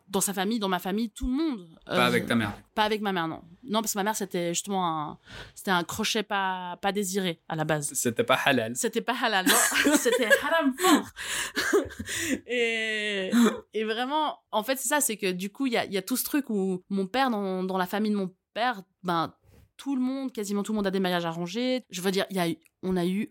[0.09, 2.53] dans sa famille dans ma famille tout le monde Pas euh, avec ta mère.
[2.75, 5.19] pas avec ma mère non non parce que ma mère c'était justement un
[5.55, 8.77] c'était un crochet pas pas désiré à la base C'était pas halal.
[8.77, 9.93] c'était pas halal, non.
[9.97, 11.09] c'était haram fort.
[12.47, 13.31] et,
[13.75, 16.03] et vraiment, en fait, c'est ça, c'est que du coup, il y a, y a
[16.03, 19.35] tout ce truc où mon père, dans, dans la famille de mon père, ben,
[19.77, 21.83] tout le monde, quasiment tout le monde a des mariages arrangés.
[21.91, 22.47] Je veux dire, il y a,
[22.83, 23.29] on a eu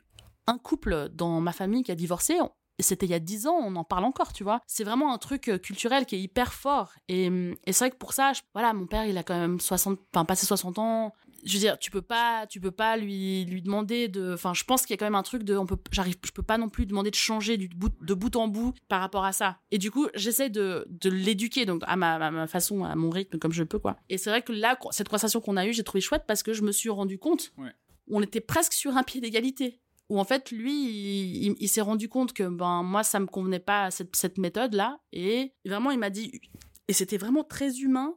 [0.48, 2.38] un couple dans ma famille qui a divorcé.
[2.80, 4.62] C'était il y a 10 ans, on en parle encore, tu vois.
[4.68, 6.94] C'est vraiment un truc euh, culturel qui est hyper fort.
[7.08, 7.26] Et,
[7.66, 10.00] et c'est vrai que pour ça, je- voilà, mon père, il a quand même 60,
[10.14, 13.62] enfin, passé 60 ans je veux dire, tu peux pas, tu peux pas lui lui
[13.62, 14.34] demander de.
[14.34, 16.32] Enfin, je pense qu'il y a quand même un truc de, on peut, j'arrive, je
[16.32, 19.24] peux pas non plus demander de changer du bout de bout en bout par rapport
[19.26, 19.60] à ça.
[19.70, 23.12] Et du coup, j'essaie de de l'éduquer donc à ma, à ma façon, à mon
[23.12, 23.96] rythme comme je peux quoi.
[24.10, 26.52] Et c'est vrai que là, cette conversation qu'on a eue, j'ai trouvé chouette parce que
[26.52, 27.72] je me suis rendu compte, Ouais.
[28.10, 29.80] on était presque sur un pied d'égalité.
[30.10, 33.26] Où en fait, lui, il, il- il s'est rendu compte que ben moi, ça me
[33.26, 36.39] convenait pas cette cette méthode là, et vraiment, il m'a dit,
[36.88, 38.13] et c'était vraiment très humain,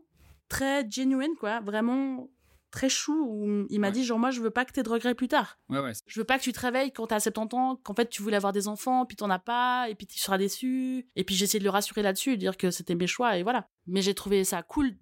[0.48, 2.28] très genuine quoi, vraiment
[2.70, 3.92] très chou où il m'a Ouais.
[3.94, 5.58] dit genre moi je veux pas que t'aies de regrets plus tard.
[5.70, 5.92] Ouais, ouais.
[6.06, 8.36] Je veux pas que tu te réveilles quand t'as 70 ans, qu'en fait tu voulais
[8.36, 11.06] avoir des enfants, puis t'en as pas, et puis tu seras déçu.
[11.16, 13.42] Et puis j'ai essayé de le rassurer là-dessus, de dire que c'était mes choix, et
[13.42, 13.66] voilà.
[13.86, 14.92] Mais j'ai trouvé ça cool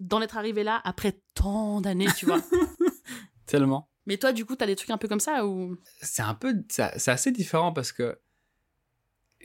[0.00, 2.42] d'en être arrivé là après tant d'années, tu vois.
[3.46, 3.88] Tellement.
[4.06, 6.62] Mais toi, du coup, t'as des trucs un peu comme ça ou C'est un peu.
[6.68, 8.18] C'est assez différent parce que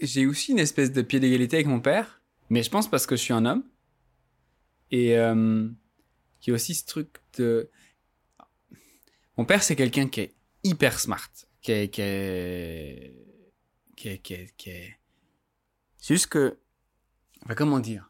[0.02, 3.16] j'ai aussi une espèce de pied d'égalité avec mon père, mais je pense parce que
[3.16, 3.64] je suis un homme.
[4.92, 5.70] Et euh,
[6.46, 7.70] y a aussi ce truc de.
[9.38, 11.30] Mon père, c'est quelqu'un qui est hyper smart.
[11.62, 11.90] Qui est.
[11.90, 13.16] Qui est.
[13.96, 14.18] Qui est.
[14.20, 15.00] Qui est, qui est-
[15.98, 16.58] C'est juste que.
[17.46, 18.09] Enfin, comment dire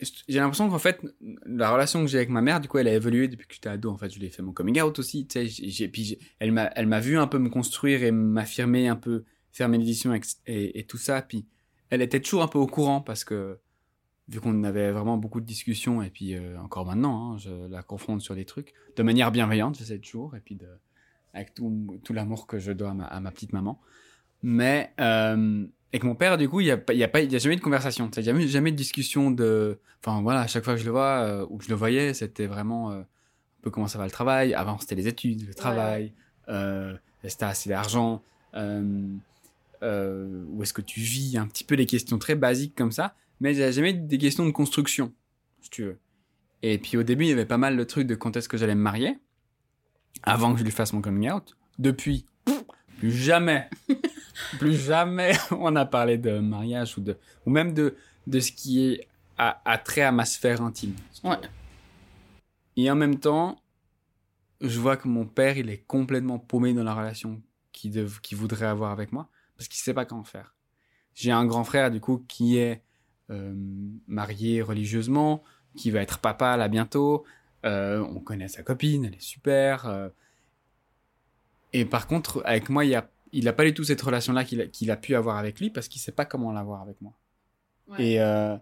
[0.00, 1.00] j'ai l'impression qu'en fait,
[1.44, 3.68] la relation que j'ai avec ma mère, du coup, elle a évolué depuis que j'étais
[3.68, 3.90] ado.
[3.90, 5.26] En fait, je lui ai fait mon coming out aussi.
[5.26, 8.86] Tu sais, j'ai, puis elle m'a, elle m'a vu un peu me construire et m'affirmer
[8.88, 11.20] un peu, faire mes éditions et, tout ça.
[11.22, 11.46] Puis
[11.90, 13.58] elle était toujours un peu au courant parce que
[14.28, 17.82] vu qu'on avait vraiment beaucoup de discussions et puis euh, encore maintenant, hein, je la
[17.82, 20.58] confronte sur des trucs de manière bienveillante, j'essaie toujours et puis
[21.32, 23.80] avec tout, tout l'amour que je dois à ma, à ma petite maman.
[24.42, 27.36] Mais euh, avec mon père, du coup, il n'y a, y a, pas- il y
[27.36, 28.10] a jamais eu de conversation.
[28.14, 29.78] Il n'y a jamais, jamais de discussion de.
[30.04, 32.12] Enfin voilà, à chaque fois que je le vois euh, ou que je le voyais,
[32.14, 33.06] c'était vraiment euh, un
[33.62, 34.54] peu comment ça va le travail.
[34.54, 36.12] Avant, c'était les études, le travail,
[36.48, 38.22] euh, est-ce que t'as assez d'argent,
[38.54, 39.02] euh,
[39.82, 43.14] euh, où est-ce que tu vis, un petit peu des questions très basiques comme ça.
[43.40, 45.12] Mais il n'y a jamais eu des questions de construction,
[45.62, 45.98] si tu veux.
[46.62, 48.56] Et puis au début, il y avait pas mal de trucs de quand est-ce que
[48.56, 49.16] j'allais me marier,
[50.24, 51.56] avant que je lui fasse mon coming out.
[51.78, 52.26] Depuis,
[52.98, 53.68] plus jamais,
[54.58, 57.96] plus jamais on a parlé de mariage ou, de, ou même de,
[58.26, 60.94] de ce qui est à, à trait à ma sphère intime.
[61.24, 61.36] Ouais.
[62.76, 63.60] Et en même temps,
[64.60, 67.40] je vois que mon père, il est complètement paumé dans la relation
[67.72, 70.54] qu'il dev- voudrait avoir avec moi, parce qu'il sait pas comment faire.
[71.14, 72.82] J'ai un grand frère, du coup, qui est
[73.30, 73.52] euh,
[74.06, 75.42] marié religieusement,
[75.76, 77.24] qui va être papa là bientôt.
[77.64, 79.86] Euh, on connaît sa copine, elle est super.
[79.86, 80.08] euh.
[81.72, 84.60] Et par contre, avec moi, il a, il a pas du tout cette relation-là qu'il
[84.60, 87.12] a, qu'il a pu avoir avec lui, parce qu'il sait pas comment l'avoir avec moi.
[87.98, 88.56] Et, euh,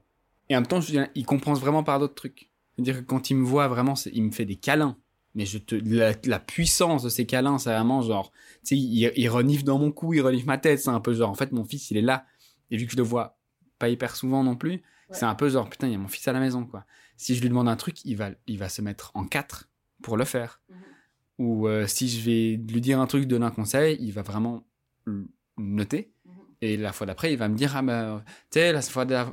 [0.48, 2.50] et en même temps, je il comprend vraiment par d'autres trucs.
[2.74, 4.96] C'est-à-dire que quand il me voit, vraiment, il me fait des câlins.
[5.34, 9.12] Mais je te, la, la puissance de ces câlins, c'est vraiment genre, tu sais, il,
[9.16, 10.80] il renifle dans mon cou, il renifle ma tête.
[10.80, 12.24] C'est un peu genre, en fait, mon fils, il est là.
[12.70, 13.36] Et vu que je le vois
[13.78, 16.26] pas hyper souvent non plus, c'est un peu genre, putain, il y a mon fils
[16.28, 16.84] à la maison, quoi.
[17.16, 19.68] Si je lui demande un truc, il va, il va se mettre en quatre
[20.02, 20.60] pour le faire.
[20.68, 20.76] Mhm.
[21.38, 24.66] Ou euh, si je vais lui dire un truc, donner un conseil, il va vraiment
[25.04, 25.26] le
[25.58, 26.10] noter.
[26.24, 26.32] Mhm.
[26.62, 28.80] Et la fois d'après, il va me dire, ah bah, tu sais, la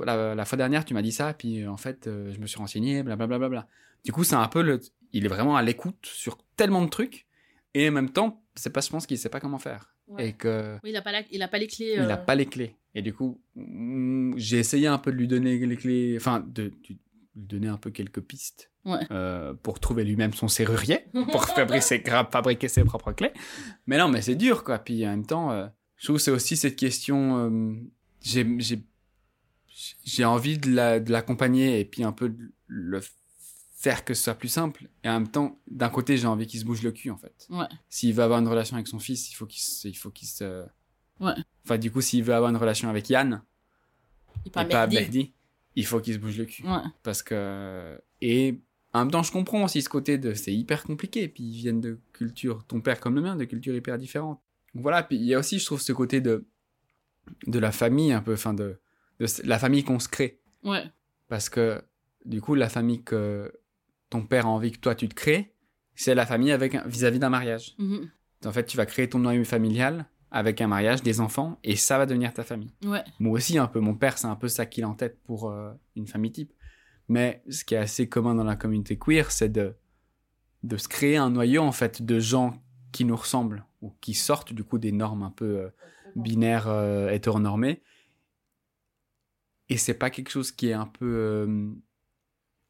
[0.04, 2.46] la, la fois dernière, tu m'as dit ça, puis euh, en fait, euh, je me
[2.46, 3.38] suis renseigné, blablabla.
[3.38, 3.68] Bla, bla, bla.
[4.04, 4.80] Du coup, c'est un peu le.
[5.12, 7.26] Il est vraiment à l'écoute sur tellement de trucs,
[7.72, 9.94] et en même temps, c'est pas, je pense qu'il sait pas comment faire.
[10.06, 10.28] Ouais.
[10.28, 10.78] Et que.
[10.84, 11.22] Oui, il a pas, la...
[11.30, 11.94] il a pas les clés.
[11.96, 12.76] Il euh, pas les clés.
[12.94, 13.40] Et du coup,
[14.36, 16.96] j'ai essayé un peu de lui donner les clés, enfin, de, de
[17.36, 19.00] lui donner un peu quelques pistes Ouais.
[19.10, 23.32] euh, pour trouver lui-même son serrurier, pour fabriquer fabriquer ses propres clés.
[23.86, 24.78] Mais non, mais c'est dur, quoi.
[24.78, 25.66] Puis en même temps, euh,
[25.96, 27.50] je trouve que c'est aussi cette question.
[27.50, 27.74] euh,
[30.04, 33.00] j'ai, envie de, la, de l'accompagner et puis un peu de le
[33.74, 34.88] faire que ce soit plus simple.
[35.02, 37.46] Et en même temps, d'un côté, j'ai envie qu'il se bouge le cul, en fait.
[37.50, 37.66] Ouais.
[37.88, 40.28] S'il veut avoir une relation avec son fils, il faut qu'il se, il faut qu'il
[40.28, 40.64] se.
[41.20, 41.32] Ouais.
[41.64, 43.42] Enfin, du coup, s'il veut avoir une relation avec Yann
[44.44, 44.96] Il et pas Mehdi.
[44.96, 45.32] Mehdi,
[45.76, 46.62] il faut qu'il se bouge le cul.
[46.64, 46.82] Ouais.
[47.02, 48.00] Parce que.
[48.20, 48.60] Et
[48.92, 50.34] en même temps, je comprends aussi ce côté de.
[50.34, 51.28] C'est hyper compliqué.
[51.28, 54.40] Puis ils viennent de cultures, ton père comme le mien, de cultures hyper différentes.
[54.74, 55.02] Donc voilà.
[55.02, 56.46] Puis il y a aussi, je trouve, ce côté de.
[57.46, 58.34] de la famille, un peu.
[58.34, 58.78] Enfin, de.
[59.20, 60.40] de la famille qu'on se crée.
[60.62, 60.84] Ouais.
[61.28, 61.82] Parce que,
[62.24, 63.52] du coup, la famille que
[64.10, 65.54] ton père a envie que toi tu te crées,
[65.94, 67.74] c'est la famille avec vis-à-vis d'un mariage.
[67.78, 68.10] Mhm.
[68.44, 71.96] En fait, tu vas créer ton noyau familial avec un mariage, des enfants, et ça
[71.96, 72.72] va devenir ta famille.
[72.84, 73.04] Ouais.
[73.20, 73.78] Moi aussi, un peu.
[73.80, 76.52] Mon père, c'est un peu ça qu'il a en tête pour euh, une famille type.
[77.08, 79.74] Mais ce qui est assez commun dans la communauté queer, c'est de,
[80.64, 84.52] de se créer un noyau, en fait, de gens qui nous ressemblent, ou qui sortent,
[84.52, 85.68] du coup, des normes un peu euh,
[86.16, 87.80] binaires, euh, hétéronormées.
[89.68, 91.70] Et c'est pas quelque chose qui est un peu euh,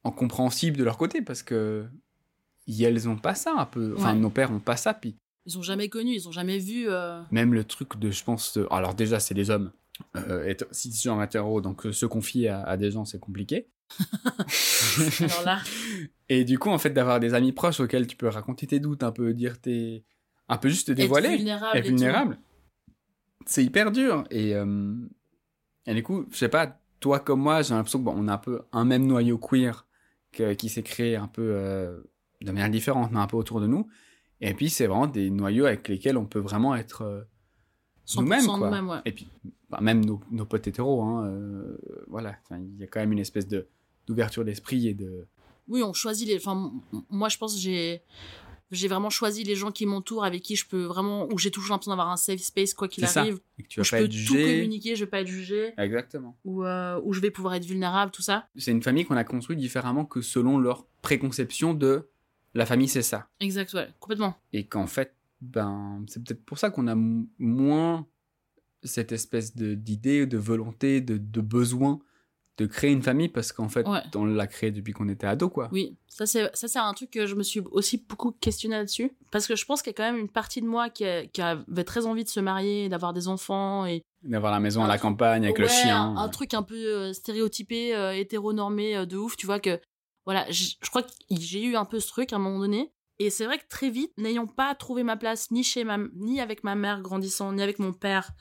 [0.05, 1.87] incompréhensible de leur côté, parce que
[2.68, 3.94] elles ont pas ça, un peu.
[3.96, 4.18] Enfin, Ouais.
[4.20, 6.88] nos pères ont pas ça, puis Ils ont jamais connu, ils ont jamais vu.
[6.88, 9.72] euh, même le truc de, je pense, de- alors déjà, c'est des hommes,
[10.16, 13.68] euh, hété- cisgenres hétéros, donc euh, se confier à, à des gens, c'est compliqué.
[15.20, 15.59] Alors là,
[16.30, 19.02] Et du coup, en fait, d'avoir des amis proches auxquels tu peux raconter tes doutes,
[19.02, 20.04] un peu dire tes.
[20.48, 21.76] un peu juste te dévoiler, être vulnérable.
[21.78, 22.38] et vulnérable,
[23.46, 24.24] c'est hyper dur.
[24.30, 24.94] Et, euh,
[25.87, 28.38] et du coup, je sais pas, toi comme moi, j'ai l'impression qu'on on a un
[28.38, 29.87] peu un même noyau queer
[30.33, 32.02] que- qui s'est créé un peu
[32.40, 33.87] de manière différente, mais un peu autour de nous.
[34.46, 37.02] Et puis, c'est vraiment des noyaux avec lesquels on peut vraiment être.
[37.02, 37.22] euh,
[38.07, 38.59] 100% nous-mêmes, quoi.
[38.59, 38.98] nous-mêmes, ouais.
[39.07, 39.28] Et puis,
[39.70, 41.78] bah, même nos, nos potes hétéros, hein, euh,
[42.09, 42.37] voilà.
[42.44, 43.66] Enfin, Il y a quand même une espèce de
[44.07, 45.26] d'ouverture d'esprit et de.
[45.68, 46.37] Oui, on choisit les.
[46.37, 46.70] Enfin,
[47.09, 48.02] moi, je pense que j'ai.
[48.70, 51.28] J'ai vraiment choisi les gens qui m'entourent, avec qui je peux vraiment.
[51.33, 53.38] où j'ai toujours l'impression d'avoir un safe space, quoi qu'il arrive.
[53.59, 54.44] et que tu Où vas je pas peux être tout jugé.
[54.57, 55.72] communiquer, je vais pas être jugé.
[55.78, 56.37] Exactement.
[56.44, 58.48] Où, euh, où je vais pouvoir être vulnérable, tout ça.
[58.57, 62.09] C'est une famille qu'on a construite différemment que selon leur préconception de
[62.55, 63.29] la famille, c'est ça.
[63.40, 64.35] Exact, ouais, complètement.
[64.53, 66.95] Et qu'en fait, ben, c'est peut-être pour ça qu'on a
[67.38, 68.07] moins
[68.83, 71.99] cette espèce d'idée, de volonté, de, de besoin
[72.57, 73.99] de créer une famille parce qu'en fait, Ouais.
[74.14, 75.69] on l'a créé depuis qu'on était ado, quoi.
[75.73, 79.11] Oui, ça c'est ça c'est un truc que je me suis aussi beaucoup questionné là-dessus
[79.33, 81.27] parce que je pense qu'il y a quand même une partie de moi qui, a-
[81.27, 84.87] qui avait très envie de se marier, d'avoir des enfants et D'avoir la maison à
[84.87, 86.01] la truc- campagne avec le chien.
[86.01, 89.81] un, un truc un peu euh, stéréotypé, euh, hétéronormé euh, de ouf, tu vois que
[90.26, 93.30] voilà, je crois que j'ai eu un peu ce truc à un moment donné et
[93.30, 96.64] c'est vrai que très vite, n'ayant pas trouvé ma place ni chez ma ni avec
[96.64, 98.32] ma mère grandissant, ni avec mon père,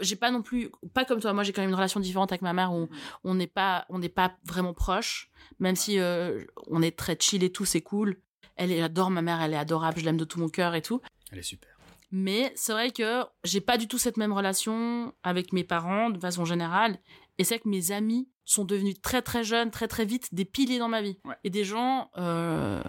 [0.00, 2.42] j'ai pas non plus pas comme toi, moi j'ai quand même une relation différente avec
[2.42, 2.88] ma mère où
[3.24, 7.42] on n'est pas on n'est pas vraiment proche, même si euh, on est très chill
[7.42, 8.20] et tout, c'est cool.
[8.56, 11.00] Elle j'adore ma mère, elle est adorable, je l'aime de tout mon cœur et tout.
[11.32, 11.70] Elle est super.
[12.12, 16.18] Mais c'est vrai que j'ai pas du tout cette même relation avec mes parents de
[16.18, 16.98] façon générale.
[17.38, 20.44] Et c'est vrai que mes amis sont devenus très très jeunes, très très vite des
[20.44, 21.18] piliers dans ma vie.
[21.24, 21.36] Ouais.
[21.44, 22.82] Et des gens euh,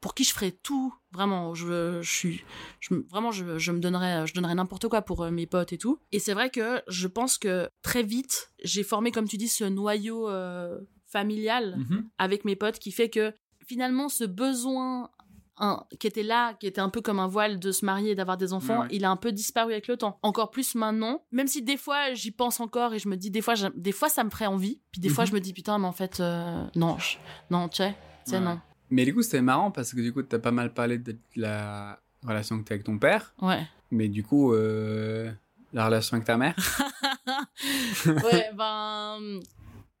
[0.00, 1.54] pour qui je ferais tout, vraiment.
[1.54, 2.44] Je, je suis,
[2.80, 5.78] je, vraiment, je, je me donnerais, je donnerais n'importe quoi pour euh, mes potes et
[5.78, 5.98] tout.
[6.12, 9.64] Et c'est vrai que je pense que très vite, j'ai formé, comme tu dis, ce
[9.64, 12.08] noyau euh, familial Mhm.
[12.18, 13.32] avec mes potes qui fait que
[13.66, 15.10] finalement ce besoin
[15.58, 18.14] un- qui était là, qui était un peu comme un voile de se marier et
[18.14, 18.88] d'avoir des enfants, Ouais.
[18.90, 20.18] il a un peu disparu avec le temps.
[20.22, 23.42] Encore plus maintenant, même si des fois j'y pense encore et je me dis des
[23.42, 25.30] fois, des fois ça me ferait envie, puis des fois Mhm.
[25.30, 27.18] je me dis putain mais en fait euh, non, je-
[27.50, 27.94] non tu sais,
[28.32, 28.40] Ouais.
[28.40, 28.60] non.
[28.90, 31.98] Mais du coup, c'était marrant parce que du coup, t'as pas mal parlé de la
[32.26, 33.34] relation que t'as avec ton père.
[33.40, 33.66] Ouais.
[33.90, 35.32] Mais du coup, euh,
[35.72, 36.54] la relation avec ta mère
[38.06, 39.40] ouais, ben.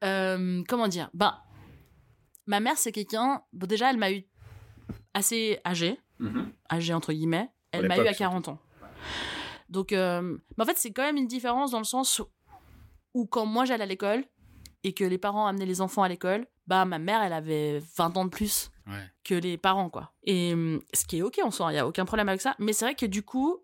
[0.04, 1.10] euh, comment dire?
[1.14, 1.34] Ben.
[2.46, 3.42] Ma mère, c'est quelqu'un.
[3.52, 4.24] Bon, déjà, elle m'a eu
[5.14, 5.98] assez âgée,
[6.70, 7.50] âgée entre guillemets.
[7.72, 8.58] Elle m'a eu à l'époque, 40 ans.
[9.68, 12.20] Donc, euh, mais en fait, c'est quand même une différence dans le sens
[13.14, 14.24] où quand moi j'allais à l'école
[14.84, 18.16] et que les parents amenaient les enfants à l'école, bah ma mère, elle avait 20
[18.16, 19.08] ans de plus Ouais.
[19.24, 20.12] que les parents, quoi.
[20.24, 22.56] Et hum, ce qui est ok en soi, il y a aucun problème avec ça.
[22.58, 23.58] Mais c'est vrai que du coup,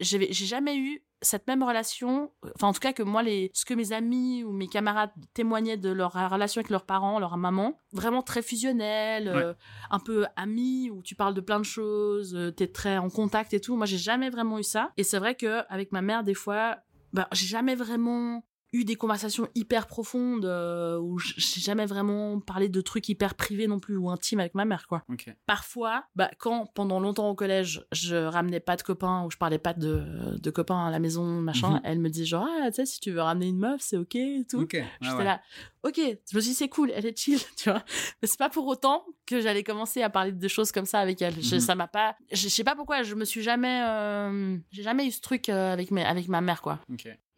[0.00, 3.74] j'ai jamais eu cette même relation, enfin en tout cas que moi, les, ce que
[3.74, 8.22] mes amis ou mes camarades témoignaient de leur relation avec leurs parents, leur maman, vraiment
[8.22, 9.54] très fusionnelle, euh,
[9.90, 13.52] un peu amie, où tu parles de plein de choses, euh, t'es très en contact
[13.52, 13.76] et tout.
[13.76, 14.92] Moi, j'ai jamais vraiment eu ça.
[14.96, 16.78] Et c'est vrai que avec ma mère, des fois,
[17.12, 22.68] bah, j'ai jamais vraiment eu des conversations hyper profondes euh, où j'ai jamais vraiment parlé
[22.68, 25.04] de trucs hyper privés non plus ou intimes avec ma mère quoi
[25.46, 29.58] parfois, bah, quand pendant longtemps au collège, je ramenais pas de copains ou je parlais
[29.58, 31.80] pas de, de copains à la maison, machin, Mhm.
[31.84, 34.14] elle me dit genre, ah, tu sais, si tu veux ramener une meuf, c'est ok
[34.16, 34.60] et tout.
[34.62, 34.74] Ok.
[34.74, 35.24] ouais, J'étais ouais.
[35.24, 35.40] là,
[35.84, 37.82] ok, je me suis dit, c'est cool, elle est chill, tu vois.
[38.20, 41.22] Mais c'est pas pour autant que j'allais commencer à parler de choses comme ça avec
[41.22, 41.40] elle.
[41.42, 41.60] Je, Mhm.
[41.60, 45.10] ça m'a pas, je, sais pas pourquoi, je me suis jamais, euh, j'ai jamais eu
[45.10, 46.80] ce truc euh, avec, mes, avec ma mère, quoi.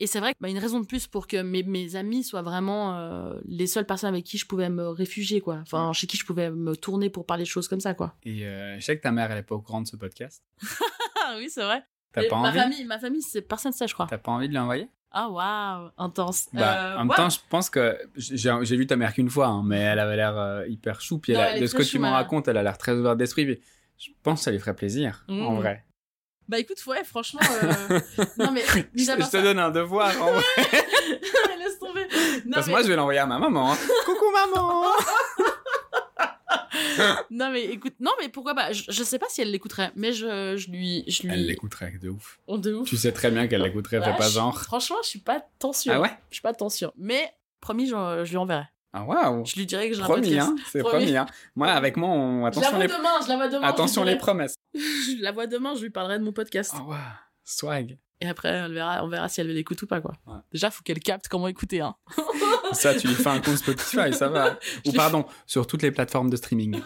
[0.00, 2.40] Et c'est vrai que bah, une raison de plus pour que mes, mes amis soient
[2.42, 5.58] vraiment euh, les seules personnes avec qui je pouvais me réfugier, quoi.
[5.62, 8.14] Enfin, chez qui je pouvais me tourner pour parler de choses comme ça, quoi.
[8.24, 10.42] Et euh, je sais que ta mère, elle est pas au courant de ce podcast.
[11.36, 11.82] Oui, c'est vrai.
[12.12, 12.58] T'as pas ma envie?
[12.58, 14.06] famille, ma famille, c'est personne ne sait, je crois.
[14.10, 14.88] T'as pas envie de l'envoyer?
[15.12, 16.48] Ah waouh, intense.
[16.52, 19.62] Bah, Euh, en même temps, je pense que j'ai vu ta mère qu'une fois, hein,
[19.64, 21.18] mais elle avait l'air hyper chou.
[21.18, 22.78] Puis elle Non, a- elle est de ce que tu m'en racontes, elle a l'air
[22.78, 23.60] très ouverte d'esprit.
[23.98, 25.84] Je pense que ça lui ferait plaisir, en vrai.
[26.50, 27.38] Bah écoute, ouais, franchement.
[27.62, 28.00] euh,
[28.38, 28.64] non mais.
[28.96, 30.42] Je, te ça- donne un devoir, en vrai.
[31.58, 32.08] Laisse tomber.
[32.44, 32.76] Non, Parce que mais...
[32.76, 33.72] moi, je vais l'envoyer à ma maman.
[33.72, 33.76] hein.
[34.04, 34.82] Coucou, maman
[37.30, 38.72] non mais écoute, non mais pourquoi pas?
[38.72, 41.30] Je, je sais pas si elle l'écouterait, mais je, je lui, je lui.
[41.32, 42.38] Elle l'écouterait, de ouf.
[42.46, 42.88] Oh, de ouf.
[42.88, 44.60] Tu sais très bien qu'elle l'écouterait, fais pas genre.
[44.60, 45.92] Franchement, je suis pas tant sûre.
[45.94, 46.10] Ah ouais?
[46.30, 46.92] Je suis pas tant sûre.
[46.96, 48.64] Mais promis, je, je lui enverrai.
[48.92, 51.04] Ah waouh Je lui dirai que j'ai un Promis, hein C'est Promis.
[51.04, 52.38] promis, hein Moi, avec moi, on...
[52.38, 52.88] Je la attention, vois les...
[52.88, 53.66] demain, je la vois demain.
[53.68, 54.54] attention les promesses.
[54.74, 56.72] Je la vois demain, je lui parlerai de mon podcast.
[56.76, 56.98] Oh, waouh
[57.44, 57.98] Swag.
[58.20, 60.12] Et après, on verra, on verra si elle l'écoute ou pas, quoi.
[60.26, 60.38] Ouais.
[60.52, 61.96] Déjà, faut qu'elle capte comment écouter, hein.
[62.72, 64.58] Ça, tu lui fais un compte Spotify, ça va.
[64.86, 66.80] Ou pardon, sur toutes les plateformes de streaming.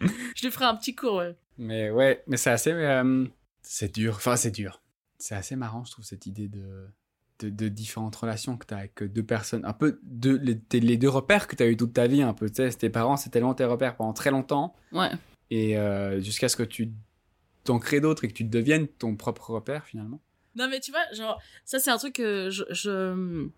[0.00, 1.36] Je lui ferai un petit cours, ouais.
[1.58, 2.72] Mais ouais, mais c'est assez.
[2.72, 3.26] euh,
[3.60, 4.14] c'est dur.
[4.16, 4.80] Enfin, c'est dur.
[5.18, 6.86] C'est assez marrant, je trouve, cette idée de,
[7.40, 9.64] de, de différentes relations que tu as avec deux personnes.
[9.64, 10.36] Un peu de,
[10.72, 12.48] les, deux repères que tu as eu toute ta vie, un peu.
[12.48, 14.74] Tu sais, tes parents, c'est tellement tes repères pendant très longtemps.
[14.92, 15.10] Ouais.
[15.50, 16.92] Et euh, jusqu'à ce que tu
[17.64, 20.20] t'en crées d'autres et que tu deviennes ton propre repère, finalement.
[20.56, 23.48] Non, mais tu vois, genre, ça, c'est un truc que je, je-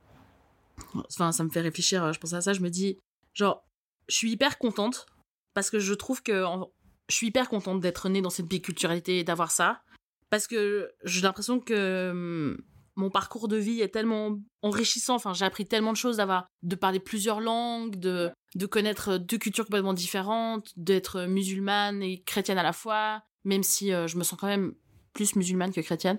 [1.11, 2.99] Enfin, ça me fait réfléchir, je pense à ça, je me dis,
[3.35, 3.65] genre,
[4.09, 5.07] je suis hyper contente
[5.55, 6.45] parce que je trouve que.
[6.45, 6.71] en-
[7.09, 9.83] Je suis hyper contente d'être née dans cette biculturalité et d'avoir ça.
[10.29, 12.59] Parce que j'ai l'impression que hum,
[12.97, 15.15] mon parcours de vie est tellement enrichissant.
[15.15, 19.39] Enfin, j'ai appris tellement de choses d'avoir, de parler plusieurs langues, de, de connaître deux
[19.39, 24.25] cultures complètement différentes, d'être musulmane et chrétienne à la fois, même si euh, je me
[24.25, 24.75] sens quand même
[25.13, 26.19] plus musulmane que chrétienne.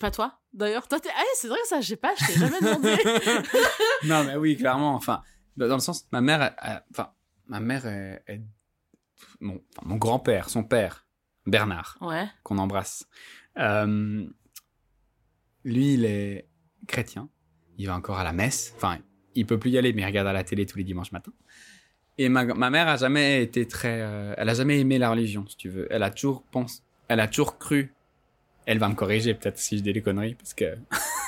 [0.00, 0.88] Pas toi, d'ailleurs.
[0.88, 1.08] Toi, t'es.
[1.16, 2.96] Ah, c'est vrai que ça, je sais pas, je t'ai jamais demandé.
[4.04, 4.94] non, mais oui, clairement.
[4.94, 5.22] Enfin,
[5.56, 7.12] dans le sens, ma mère, elle- elle- enfin,
[7.46, 8.22] ma mère est,
[9.40, 11.06] mon, enfin, mon grand-père, son père,
[11.46, 12.28] Bernard, ouais.
[12.42, 13.06] qu'on embrasse.
[13.58, 14.26] euh,
[15.66, 16.46] lui, il est
[16.86, 17.28] chrétien.
[17.76, 18.72] Il va encore à la messe.
[18.76, 18.98] Enfin,
[19.34, 21.32] il peut plus y aller, mais il regarde à la télé tous les dimanches matins.
[22.18, 25.44] Et ma, ma mère a jamais été très, euh, elle a jamais aimé la religion,
[25.46, 25.86] si tu veux.
[25.90, 27.92] Elle a toujours pensé, elle a toujours cru.
[28.64, 30.76] Elle va me corriger peut-être si je dis des conneries, parce que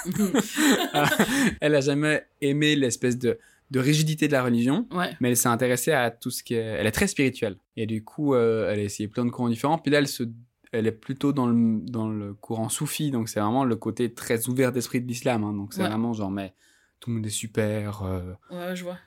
[1.61, 3.39] elle a jamais aimé l'espèce de,
[3.71, 5.11] de rigidité de la religion, ouais.
[5.21, 6.59] mais elle s'est intéressée à tout ce qui est...
[6.79, 7.57] Elle est très spirituelle.
[7.77, 9.79] Et du coup, euh, elle a essayé plein de courants différents.
[9.79, 10.25] Puis là, elle, se...
[10.73, 14.49] elle est plutôt dans le, dans le courant soufi, donc c'est vraiment le côté très
[14.49, 15.45] ouvert d'esprit de l'islam.
[15.45, 15.53] hein.
[15.53, 15.89] Donc c'est Ouais.
[15.89, 16.55] vraiment genre, mais
[17.01, 18.03] tout le monde est super.
[18.03, 18.99] euh, Ouais, je vois.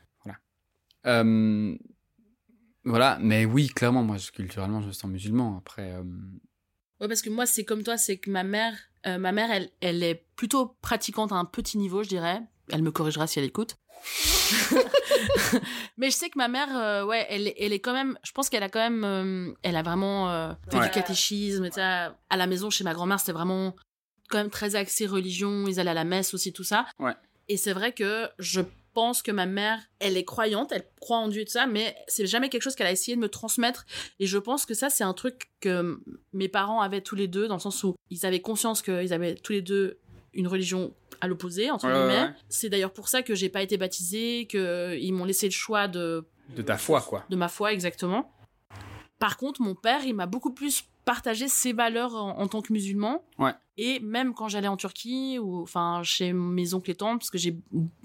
[1.07, 1.75] euh,
[2.83, 5.57] voilà, mais oui, clairement, moi, je- culturellement, je me sens musulman.
[5.57, 6.03] Après, euh,
[6.99, 10.03] Ouais, parce que moi, c'est comme toi, c'est que ma mère, ma mère, elle, elle
[10.03, 12.41] est plutôt pratiquante à un petit niveau, je dirais.
[12.71, 13.75] Elle me corrigera si elle écoute.
[15.97, 18.31] Mais je sais que ma mère, euh, ouais, elle, est- elle est quand même, je
[18.31, 20.85] pense qu'elle a quand même, euh, elle a vraiment euh, fait Ouais.
[20.85, 22.17] du catéchisme, et ça.
[22.29, 23.75] À la maison, chez ma grand-mère, c'était vraiment
[24.29, 25.67] quand même très axé religion.
[25.67, 26.85] Ils allaient à la messe aussi, tout ça.
[26.99, 27.13] Ouais.
[27.49, 28.61] Et c'est vrai que je
[28.93, 31.95] pense que ma mère, elle est croyante, elle croit en Dieu et tout ça, mais
[32.09, 33.85] c'est jamais quelque chose qu'elle a essayé de me transmettre.
[34.19, 36.01] Et je pense que ça, c'est un truc que
[36.33, 39.35] mes parents avaient tous les deux, dans le sens où ils avaient conscience qu'ils avaient
[39.35, 39.99] tous les deux
[40.33, 42.23] une religion à l'opposé, entre Ouais, guillemets.
[42.29, 42.33] ouais.
[42.49, 46.25] C'est d'ailleurs pour ça que j'ai pas été baptisée, qu'ils m'ont laissé le choix de,
[46.55, 47.23] de ta foi, quoi.
[47.29, 48.31] de ma foi exactement.
[49.19, 52.73] Par contre, mon père, il m'a beaucoup plus partagé ses valeurs en, en tant que
[52.73, 53.23] musulman.
[53.37, 53.53] Ouais.
[53.77, 57.37] Et même quand j'allais en Turquie ou enfin chez mes oncles et tantes, parce que
[57.37, 57.55] j'ai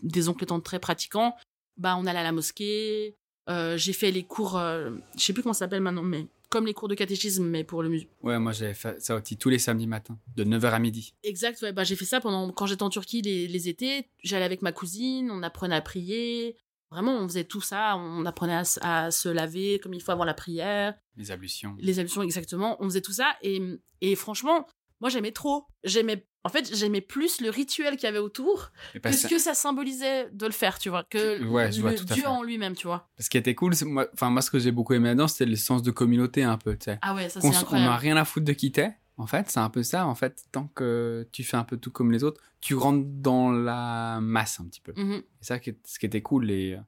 [0.02, 1.34] des oncles et tantes très pratiquants,
[1.78, 3.14] bah on allait à la mosquée.
[3.48, 6.66] Euh, j'ai fait les cours, euh, je sais plus comment ça s'appelle maintenant, mais comme
[6.66, 8.12] les cours de catéchisme, mais pour le musulman.
[8.22, 11.14] Ouais, moi j'avais fait ça aussi tous les samedis matins, de 9h à midi.
[11.24, 14.08] Exact, ouais, bah j'ai fait ça pendant quand j'étais en Turquie les, les étés.
[14.22, 16.56] J'allais avec ma cousine, on apprenait à prier.
[16.92, 17.96] Vraiment, on faisait tout ça.
[17.96, 21.74] On apprenait à, à se laver comme il faut avant la prière, Les ablutions.
[21.80, 22.76] les ablutions exactement.
[22.80, 23.60] On faisait tout ça et,
[24.00, 24.66] et franchement,
[25.00, 25.64] moi j'aimais trop.
[25.82, 28.70] J'aimais, en fait, j'aimais plus le rituel qu'il y avait autour
[29.02, 31.98] que ce que ça symbolisait de le faire, tu vois, que Ouais, je vois le
[31.98, 33.08] Dieu en lui-même, tu vois.
[33.18, 35.56] ce qui était cool, moi, enfin moi ce que j'ai beaucoup aimé là-dedans, c'était le
[35.56, 36.98] sens de communauté un peu, tu sais.
[37.02, 37.90] Ah ouais, ça c'est s- on incroyable.
[37.90, 38.96] n'a rien à foutre de qui t'es.
[39.18, 40.06] En fait, c'est un peu ça.
[40.06, 43.50] En fait, tant que tu fais un peu tout comme les autres, tu rentres dans
[43.50, 44.92] la masse un petit peu.
[44.94, 45.22] Mhm.
[45.40, 46.78] C'est ça qui est- ce qui était cool et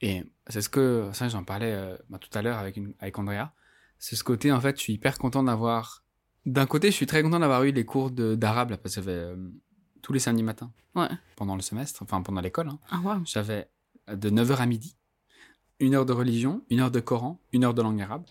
[0.00, 3.18] et c'est ce que ça j'en parlais euh, bah, tout à l'heure avec une avec
[3.18, 3.52] Andrea.
[3.98, 6.01] C'est ce côté en fait, je suis hyper content d'avoir.
[6.46, 9.12] D'un côté, je suis très content d'avoir eu les cours d'arabe là parce que j'avais
[9.16, 9.36] euh,
[10.02, 11.08] tous les samedis matins Ouais.
[11.36, 12.68] pendant le semestre, enfin pendant l'école.
[12.68, 12.78] hein.
[12.90, 13.20] Ah.
[13.24, 13.68] J'avais
[14.10, 14.96] euh, de 9h à midi,
[15.80, 18.24] une heure de religion, une heure de Coran, une heure de langue arabe.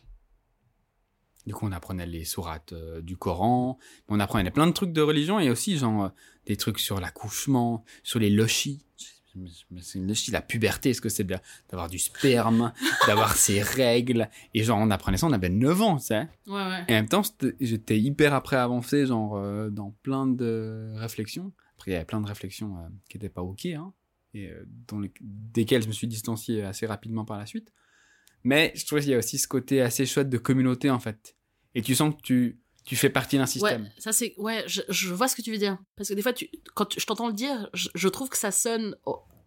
[1.48, 5.02] Du coup, on apprenait les sourates euh, du Coran, on apprenait plein de trucs de
[5.02, 6.10] religion et aussi genre euh,
[6.46, 8.86] des trucs sur l'accouchement, sur les lochis.
[9.36, 12.74] Une lochie, la puberté, est-ce que c'est bien d'avoir du sperme,
[13.08, 14.30] d'avoir ses règles?
[14.54, 16.28] Et genre, on apprenait ça, on avait 9 ans, tu sais.
[16.48, 16.84] Ouais, ouais.
[16.88, 17.22] Et en même temps,
[17.60, 21.52] j'étais hyper après avancé, genre euh, dans plein de réflexions.
[21.78, 23.94] Après, il y avait plein de réflexions euh, qui n'étaient pas ok, hein,
[24.34, 24.66] et euh,
[25.02, 27.72] les- desquelles je me suis distancié assez rapidement par la suite.
[28.44, 31.36] Mais je trouve qu'il y a aussi ce côté assez chouette de communauté, en fait.
[31.76, 33.84] Et tu sens que tu, tu fais partie d'un système.
[33.84, 36.22] Ouais, ça c'est ouais, je, je vois ce que tu veux dire parce que des
[36.22, 38.96] fois tu quand tu- je t'entends le dire, je, je trouve que ça sonne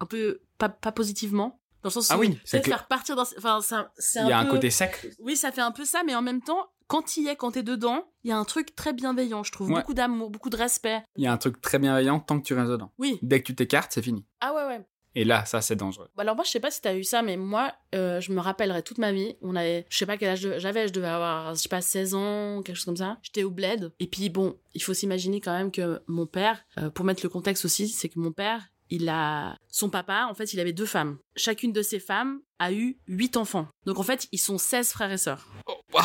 [0.00, 3.16] un peu pas, pas positivement dans le sens Ah où oui, c'est que- faire partir
[3.16, 3.90] dans enfin ça
[4.22, 5.10] Il y a un peu- côté sec.
[5.18, 7.52] Oui, ça fait un peu ça mais en même temps quand il y est quand
[7.52, 9.76] t'es dedans, il y a un truc très bienveillant, je trouve, Ouais.
[9.76, 11.02] beaucoup d'amour, beaucoup de respect.
[11.16, 12.92] Il y a un truc très bienveillant tant que tu restes dedans.
[12.98, 13.18] Oui.
[13.22, 14.26] Dès que tu t'écartes, c'est fini.
[14.42, 14.86] Ah ouais ouais.
[15.16, 16.08] Et là, ça, c'est dangereux.
[16.16, 18.40] Bah Alors moi je sais pas si t'as eu ça mais moi euh, je me
[18.40, 19.36] rappellerai toute ma vie.
[19.42, 22.14] On avait je sais pas quel âge j'avais je devais avoir je sais pas 16
[22.14, 23.18] ans quelque chose comme ça.
[23.22, 23.92] J'étais au bled.
[24.00, 27.28] Et puis bon il faut s'imaginer quand même que mon père euh, pour mettre le
[27.28, 30.86] contexte aussi c'est que mon père il a son papa en fait il avait deux
[30.86, 31.18] femmes.
[31.36, 33.68] Chacune de ces femmes a eu huit enfants.
[33.86, 35.48] Donc en fait ils sont 16 frères et sœurs.
[35.92, 36.04] Waouh!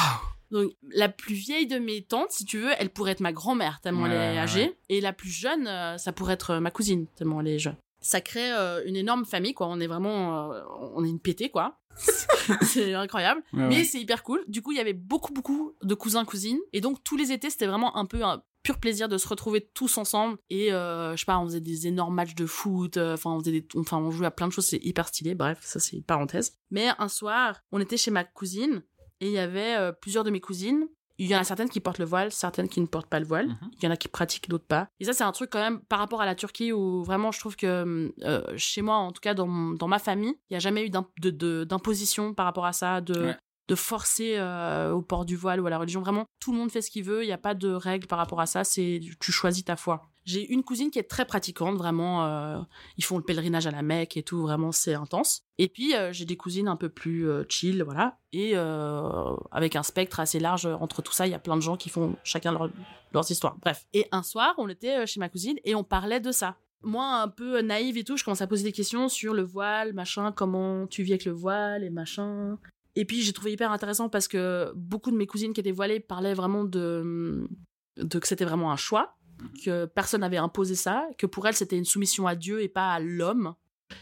[0.52, 3.82] Donc la plus vieille de mes tantes si tu veux elle pourrait être ma grand-mère
[3.82, 4.64] tellement Ouais, elle est âgée.
[4.66, 4.78] ouais.
[4.90, 8.22] et la plus jeune euh, ça pourrait être ma cousine tellement elle est jeune ça
[8.22, 9.68] crée euh, une énorme famille quoi.
[9.68, 10.62] On est vraiment euh,
[10.94, 11.80] on est une pétée quoi.
[12.62, 13.44] C'est incroyable.
[13.54, 14.44] Ouais, mais c'est hyper cool.
[14.48, 16.60] Du coup il y avait beaucoup beaucoup de cousins cousines.
[16.74, 19.70] Et donc tous les étés c'était vraiment un peu un pur plaisir de se retrouver
[19.74, 20.38] tous ensemble.
[20.50, 22.98] Et euh, je sais pas on faisait des énormes matchs de foot.
[22.98, 24.68] Enfin on faisait des enfin on jouait à plein de choses.
[24.68, 25.36] C'est hyper stylé.
[25.36, 26.58] Bref ça c'est une parenthèse.
[26.72, 28.82] Mais un soir on était chez ma cousine
[29.20, 30.88] et il y avait plusieurs de mes cousines
[31.20, 33.26] il y en a certaines qui portent le voile, certaines qui ne portent pas le
[33.26, 33.48] voile.
[33.50, 33.72] Mhm.
[33.78, 34.88] Il y en a qui pratiquent, d'autres pas.
[35.00, 37.40] Et ça, c'est un truc quand même par rapport à la Turquie où vraiment je
[37.40, 40.60] trouve que euh, chez moi, en tout cas dans, dans ma famille, il n'y a
[40.60, 43.38] jamais eu d'im- de- de- d'imposition par rapport à ça, de, Ouais.
[43.68, 46.02] de forcer euh, au port du voile ou à la religion.
[46.02, 47.24] Vraiment, tout le monde fait ce qu'il veut.
[47.24, 48.64] Il n'y a pas de règles par rapport à ça.
[48.64, 50.02] C'est tu choisis ta foi.
[50.30, 52.24] J'ai une cousine qui est très pratiquante, vraiment.
[52.24, 52.62] euh,
[52.98, 55.42] ils font le pèlerinage à la Mecque et tout, vraiment, c'est intense.
[55.58, 58.20] Et puis, euh, j'ai des cousines un peu plus euh, chill, voilà.
[58.32, 61.78] Et avec un spectre assez large entre tout ça, il y a plein de gens
[61.78, 62.70] qui font chacun leur,
[63.12, 63.58] leurs histoires.
[63.60, 63.88] Bref.
[63.94, 66.58] Et un soir, on était chez ma cousine et on parlait de ça.
[66.84, 69.94] Moi, un peu naïve et tout, je commence à poser des questions sur le voile,
[69.94, 72.60] machin, comment tu vis avec le voile et machin.
[72.96, 76.00] Et puis, j'ai trouvé hyper intéressant parce que beaucoup de mes cousines qui étaient voilées
[76.00, 77.50] parlaient vraiment de,
[77.98, 79.18] de que c'était vraiment un choix,
[79.64, 82.92] que personne n'avait imposé ça, que pour elles, c'était une soumission à Dieu et pas
[82.94, 83.56] à l'homme.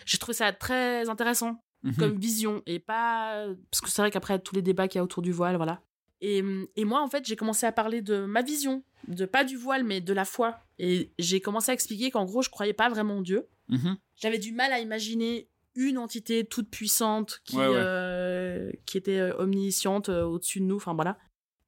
[0.05, 1.95] J'ai trouvé ça très intéressant Mhm.
[1.95, 5.03] comme vision et pas parce que c'est vrai qu'après tous les débats qu'il y a
[5.03, 5.79] autour du voile voilà
[6.21, 6.43] et,
[6.75, 9.83] et moi en fait j'ai commencé à parler de ma vision de pas du voile
[9.83, 13.17] mais de la foi et j'ai commencé à expliquer qu'en gros je croyais pas vraiment
[13.17, 13.95] en Dieu Mhm.
[14.15, 17.73] j'avais du mal à imaginer une entité toute puissante qui Ouais, ouais.
[17.75, 21.19] euh, qui était euh, omnisciente euh, au-dessus de nous enfin voilà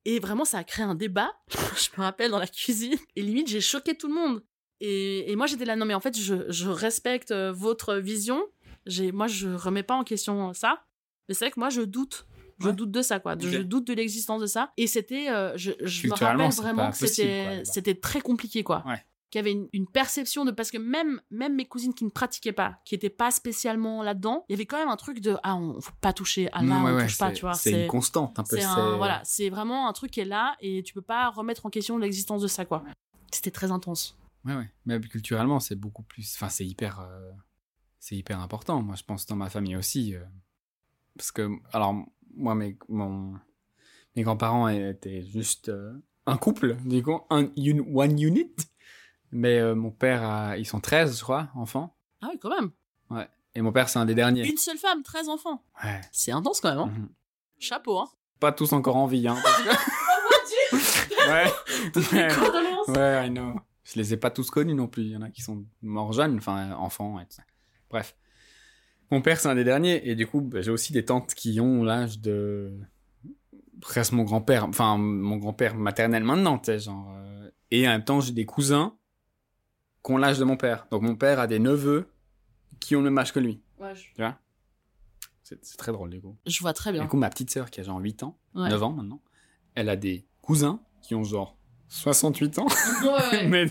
[0.06, 1.32] et vraiment ça a créé un débat
[1.76, 2.98] je me rappelle dans la cuisine.
[3.16, 4.44] Et limite j'ai choqué tout le monde.
[4.82, 8.42] Et, et moi j'étais là non mais en fait je, je respecte euh, votre vision.
[9.14, 10.84] Moi je remets pas en question ça.
[11.28, 12.26] Mais c'est vrai que moi je doute.
[12.62, 12.74] Je Ouais.
[12.74, 13.36] doute de ça quoi.
[13.40, 14.74] Je doute de l'existence de ça.
[14.76, 18.84] Et c'était euh, je, je me rappelle vraiment que c'était c'était très compliqué quoi.
[18.86, 19.02] Ouais.
[19.30, 22.10] Qu'il y avait une, une perception de parce que même même mes cousines qui ne
[22.10, 25.36] pratiquaient pas qui étaient pas spécialement là-dedans il y avait quand même un truc de
[25.44, 27.84] ah on faut pas toucher à là ouais, on ouais, touche pas tu vois C'est
[27.84, 28.58] une constante, un peu.
[28.58, 28.66] c'est
[28.98, 31.98] voilà c'est vraiment un truc qui est là et tu peux pas remettre en question
[31.98, 32.84] l'existence de ça quoi
[33.32, 34.16] c'était très intense
[34.46, 34.72] Ouais, ouais.
[34.86, 36.34] Mais culturellement, c'est beaucoup plus.
[36.36, 37.02] Enfin, c'est hyper.
[37.02, 37.30] euh,
[38.00, 38.82] C'est hyper important.
[38.82, 40.16] Moi, je pense dans ma famille aussi.
[40.16, 40.24] euh,
[41.18, 41.94] Parce que, alors,
[42.36, 43.34] moi, mes, mon...
[44.16, 45.92] mes grands-parents étaient juste euh,
[46.26, 48.50] un couple, du coup, un un one unit.
[49.32, 51.96] Mais euh, mon père, a, ils sont 13, je crois, enfants.
[52.22, 52.72] Ah oui, quand même.
[53.56, 54.48] Et mon père, c'est un des derniers.
[54.48, 55.64] Une seule femme, 13 enfants.
[55.84, 56.00] Ouais.
[56.12, 56.80] C'est intense quand même.
[56.80, 56.94] Hein.
[56.96, 57.10] Mhm.
[57.58, 58.08] Chapeau, hein.
[58.40, 59.36] Pas tous encore en vie, hein.
[59.44, 59.70] parce que-
[61.32, 61.52] ouais.
[62.14, 62.28] ouais.
[62.36, 62.88] Condoléances.
[62.90, 63.56] Ouais, I know.
[63.84, 65.02] Je les ai pas tous connus non plus.
[65.04, 67.44] Il y en a qui sont morts jeunes, enfin, enfants et tout ça.
[67.90, 68.16] Bref.
[69.12, 70.08] Mon père, c'est un des derniers.
[70.08, 72.72] Et du coup, bah, j'ai aussi des tantes qui ont l'âge de.
[73.82, 74.66] presque mon grand-père.
[74.66, 77.12] Enfin, mon grand-père maternel maintenant, tu sais, genre.
[77.18, 78.96] euh, Et en même temps, j'ai des cousins
[80.04, 80.88] qui ont l'âge de mon père.
[80.92, 82.08] Donc, mon père a des neveux
[82.80, 83.62] qui ont le même âge que lui.
[83.80, 84.04] Ouais, je...
[84.16, 84.38] Tu vois?
[85.44, 86.38] C'est très drôle, du coup.
[86.46, 87.02] je vois très bien.
[87.02, 88.70] Du coup, ma petite sœur, qui a genre 8 ans, Ouais.
[88.70, 89.22] 9 ans maintenant,
[89.74, 92.68] elle a des cousins qui ont genre 68 ans.
[93.04, 93.48] Ouais.
[93.50, 93.66] Mais,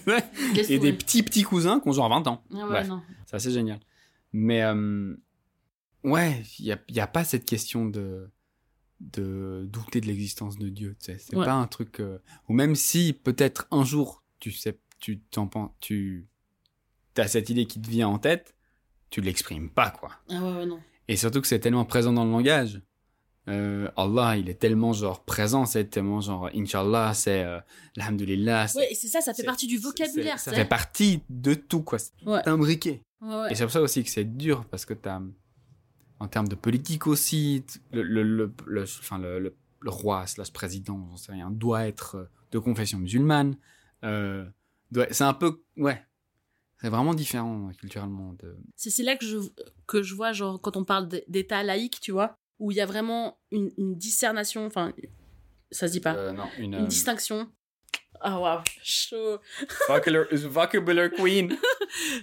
[0.68, 2.42] et des petits petits cousins qui ont genre 20 ans.
[2.50, 2.88] Ouais, Bref.
[3.26, 3.78] C'est assez génial.
[4.32, 5.14] Mais euh,
[6.02, 8.28] ouais, il n'y a, y a pas cette question de,
[9.00, 10.96] de douter de l'existence de Dieu.
[10.98, 11.44] C'est Ouais.
[11.44, 12.00] pas un truc.
[12.00, 12.18] euh,
[12.48, 16.28] ou même si peut-être un jour tu sais, tu t'en penses, tu
[17.16, 18.54] as cette idée qui te vient en tête,
[19.10, 20.10] tu l'exprimes pas quoi.
[20.30, 20.80] Ah ouais, ouais, non.
[21.08, 22.80] Et surtout que c'est tellement présent dans le langage.
[23.48, 27.58] Euh, Allah, il est tellement genre présent, c'est tellement genre Inch'Allah, c'est euh,
[27.96, 28.68] Alhamdulillah.
[28.68, 30.38] c'est- Ouais, c'est ça, ça fait partie du vocabulaire.
[30.38, 31.98] Ça fait partie de tout, quoi.
[31.98, 32.46] C'est Ouais.
[32.46, 33.00] imbriqué.
[33.22, 33.50] Ouais.
[33.50, 35.22] Et c'est pour ça aussi que c'est dur, parce que t'as,
[36.20, 40.52] en termes de politique aussi, le, le, le, le- enfin, le, le, le roi slash
[40.52, 43.56] président, j'en sais rien, doit être de confession musulmane.
[44.04, 44.44] Euh,
[44.90, 46.02] doit- c'est un peu, ouais,
[46.80, 48.34] c'est vraiment différent culturellement.
[48.34, 48.56] De...
[48.76, 49.38] C'est c'est là que je,
[49.86, 52.86] que je vois, genre, quand on parle d'état laïque, tu vois, où il y a
[52.86, 54.92] vraiment une, une discernation, enfin,
[55.70, 57.48] ça se dit pas, Euh, non, une, une euh, distinction.
[58.20, 59.38] Ah waouh, chaud.
[60.48, 61.56] vocabulary, queen.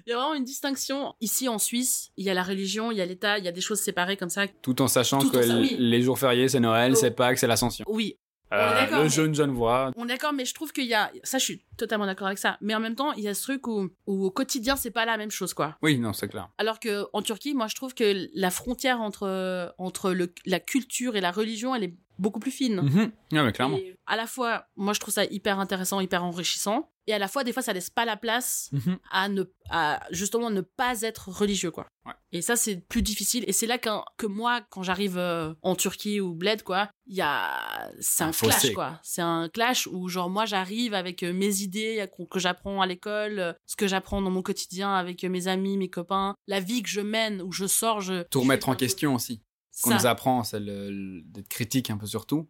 [0.06, 1.16] Il y a vraiment une distinction.
[1.22, 3.52] Ici en Suisse, il y a la religion, il y a l'État, il y a
[3.54, 4.46] des choses séparées comme ça.
[4.62, 5.76] Tout en sachant Tout en que sa- oui.
[5.80, 7.00] les jours fériés, c'est Noël, Oh.
[7.00, 7.86] c'est Pâques, c'est l'Ascension.
[7.88, 8.18] Oui,
[8.56, 9.92] Euh, le mais- jeune jeune voix.
[9.96, 11.12] on est d'accord, mais je trouve qu'il y a.
[11.24, 12.58] Ça, je suis totalement d'accord avec ça.
[12.62, 15.06] Mais en même temps, il y a ce truc où, où au quotidien, c'est pas
[15.06, 15.78] la même chose, quoi.
[15.82, 16.50] Oui, non, c'est clair.
[16.58, 21.16] Alors que en Turquie, moi, je trouve que la frontière entre, entre le, la culture
[21.16, 23.12] et la religion, elle est beaucoup plus fine.
[23.32, 23.78] Mais clairement.
[23.78, 26.90] Et à la fois, moi, je trouve ça hyper intéressant, hyper enrichissant.
[27.08, 28.98] Et à la fois, des fois, ça laisse pas la place Mhm.
[29.12, 31.88] à ne à justement ne pas être religieux quoi.
[32.06, 32.14] Ouais.
[32.32, 35.76] Et ça c'est plus difficile et c'est là qu'un- que moi quand j'arrive euh, en
[35.76, 39.00] Turquie ou bled quoi, il y a c'est un, clash quoi.
[39.04, 42.86] C'est un clash où genre moi j'arrive avec euh, mes idées euh, que j'apprends à
[42.88, 46.90] l'école, ce que j'apprends dans mon quotidien avec mes amis, mes copains, la vie que
[46.90, 49.42] je mène où je sors, je Tout remettre en question aussi.
[49.76, 52.48] Ce qu'on nous apprend, c'est d'être critique un peu sur tout.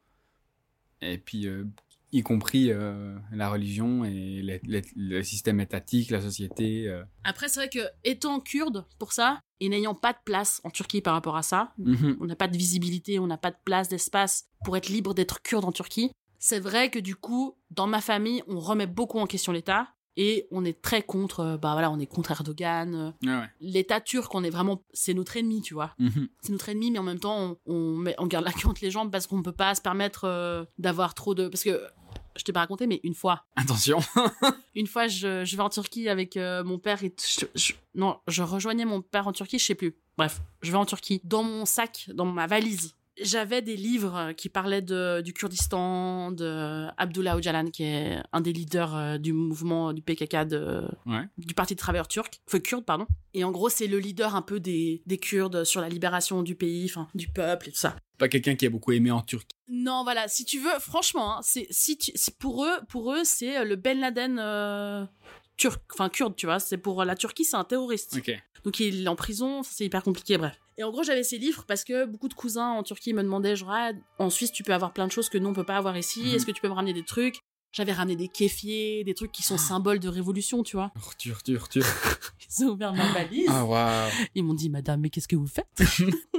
[1.02, 1.66] Et puis, euh,
[2.12, 6.88] y compris euh, la religion et les- les- le système étatique, la société.
[6.88, 7.04] euh.
[7.24, 11.02] Après c'est vrai que étant kurde pour ça et n'ayant pas de place en Turquie
[11.02, 12.18] par rapport à ça, Mhm.
[12.22, 15.42] on n'a pas de visibilité, on n'a pas de place, d'espace pour être libre d'être
[15.42, 16.12] kurde en Turquie.
[16.40, 20.48] C'est vrai que du coup, dans ma famille, on remet beaucoup en question l'État et
[20.52, 22.96] on est très contre, euh, bah voilà, on est contre Erdogan.
[22.96, 23.50] euh, Ouais, ouais.
[23.62, 25.94] L'État turc, on est vraiment, c'est notre ennemi, tu vois.
[26.00, 26.28] Mhm.
[26.42, 28.82] C'est notre ennemi, mais en même temps, on, on, met, on garde la queue entre
[28.84, 31.48] les jambes parce qu'on ne peut pas se permettre euh, d'avoir trop de.
[31.48, 31.82] Parce que,
[32.38, 34.00] je t'ai pas raconté, mais une fois, Attention.
[34.76, 38.18] une fois, je, je vais en Turquie avec euh, mon père et je- je- non,
[38.28, 39.96] je rejoignais mon père en Turquie, je sais plus.
[40.18, 41.22] Bref, je vais en Turquie.
[41.24, 46.88] Dans mon sac, dans ma valise, j'avais des livres qui parlaient de, du Kurdistan, de
[46.98, 51.24] Abdullah Öcalan, qui est un des leaders euh, du mouvement du PKK, de, Ouais.
[51.38, 53.06] du Parti de travailleurs turc, enfin kurde, pardon.
[53.34, 56.56] Et en gros, c'est le leader un peu des, des Kurdes sur la libération du
[56.56, 57.96] pays, enfin du peuple et tout ça.
[58.18, 59.56] Pas quelqu'un qui a beaucoup aimé en Turquie.
[59.70, 63.58] Non, voilà, si tu veux, franchement, hein, c'est si tu, pour eux, pour eux, c'est
[63.58, 65.06] euh, le Ben Laden euh,
[65.58, 66.60] turc, enfin kurde, tu vois.
[66.60, 68.18] C'est pour la Turquie, c'est un terroriste.
[68.64, 70.60] Donc il est en prison, c'est hyper compliqué, bref.
[70.78, 73.56] Et en gros, j'avais ces livres parce que beaucoup de cousins en Turquie me demandaient,
[73.56, 75.78] genre, ah, en Suisse, tu peux avoir plein de choses que nous, on peut pas
[75.78, 76.22] avoir ici.
[76.22, 76.36] Mhm.
[76.36, 77.40] Est-ce que tu peux me ramener des trucs?
[77.72, 80.94] J'avais ramené des kéfiers, des trucs qui sont symboles de révolution, tu vois.
[81.18, 81.86] Tur, tur, tur.
[82.58, 83.50] Ils ont ouvert ma valise.
[83.50, 84.10] Ah, waouh.
[84.34, 85.68] Ils m'ont dit, madame, mais qu'est-ce que vous faites?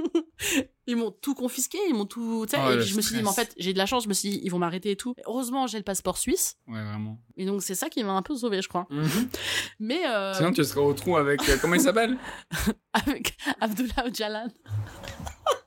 [0.85, 2.45] Ils m'ont tout confisqué, ils m'ont tout.
[2.47, 4.13] Oh, et je me suis dit, mais en fait, j'ai de la chance, je me
[4.13, 5.13] suis dit, ils vont m'arrêter et tout.
[5.25, 6.57] Heureusement, j'ai le passeport suisse.
[6.67, 7.19] Ouais, vraiment.
[7.35, 8.87] Et donc, c'est ça qui m'a un peu sauvé, je crois.
[8.89, 9.29] Mhm.
[9.79, 11.47] Mais euh, Sinon, tu seras au trou avec.
[11.49, 12.17] euh, comment il s'appelle?
[12.93, 14.47] Avec Abdullah Öcalan.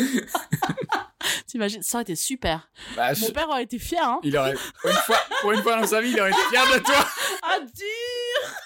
[1.46, 2.68] T'imagines, ça aurait été super.
[2.96, 4.20] bah, Mon je- père aurait été fier, hein.
[4.22, 4.54] Il aurait.
[4.80, 7.06] Pour une, fois, pour une fois dans sa vie, il aurait été fier de toi.
[7.42, 8.56] Ah, dur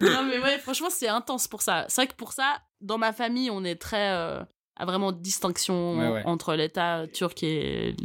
[0.00, 1.86] Non, mais ouais, franchement, c'est intense pour ça.
[1.88, 4.10] C'est vrai que pour ça, dans ma famille, on est très.
[4.14, 4.42] euh,
[4.80, 6.22] à vraiment distinction Ouais, ouais.
[6.24, 7.96] entre l'État turc et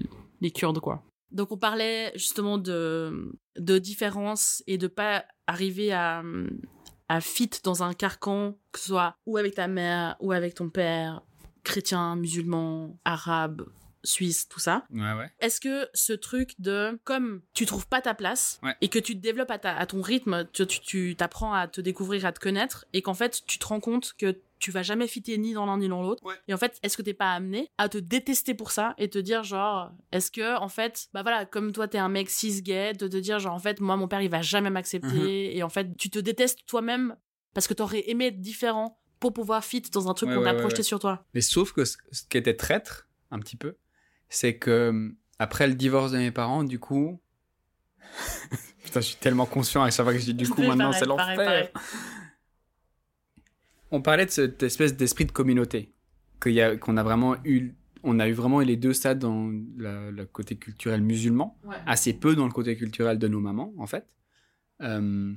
[0.41, 1.03] les Kurdes, quoi.
[1.32, 6.24] Donc, on parlait justement de, de différence et de pas arriver à,
[7.09, 10.69] à fit dans un carcan, que ce soit ou avec ta mère, ou avec ton
[10.69, 11.21] père,
[11.63, 13.65] chrétien, musulman, arabe,
[14.04, 14.86] suisse, tout ça.
[14.91, 15.32] Ouais, ouais.
[15.39, 18.76] Est-ce que ce truc de comme tu trouves pas ta place Ouais.
[18.82, 21.68] et que tu te développes à, ta- à ton rythme, tu tu- tu t'apprends à
[21.68, 24.82] te découvrir, à te connaître et qu'en fait tu te rends compte que tu vas
[24.84, 26.24] jamais fitter ni dans l'un ni dans l'autre.
[26.26, 26.36] Ouais.
[26.47, 29.20] Et en fait, est-ce que t'es pas amené à te détester pour ça et te
[29.20, 32.93] dire genre, est-ce que en fait, bah voilà, comme toi t'es un mec cis gay,
[32.93, 35.58] de te dire genre en fait moi mon père il va jamais m'accepter Mhm.
[35.58, 37.16] et en fait tu te détestes toi-même
[37.54, 40.49] parce que t'aurais aimé être différent pour pouvoir fit dans un truc Ouais, qu'on ouais,
[40.49, 40.84] a projeté ouais.
[40.84, 41.26] sur toi.
[41.34, 41.97] Mais sauf que ce
[42.30, 43.76] qui était traître, un petit peu,
[44.36, 47.19] c'est que après le divorce de mes parents, du coup.
[48.84, 51.05] Putain, je suis tellement conscient à chaque fois que je dis du coup, maintenant c'est
[51.05, 51.69] l'enfer.
[53.91, 55.93] On parlait de cette espèce d'esprit de communauté.
[56.41, 57.71] qu'il y a- Qu'on a vraiment eu.
[58.05, 61.57] On a eu vraiment les deux stades dans le côté culturel musulman.
[61.63, 61.77] Ouais.
[61.86, 64.05] assez peu dans le côté culturel de nos mamans, en fait.
[64.81, 65.34] Euh,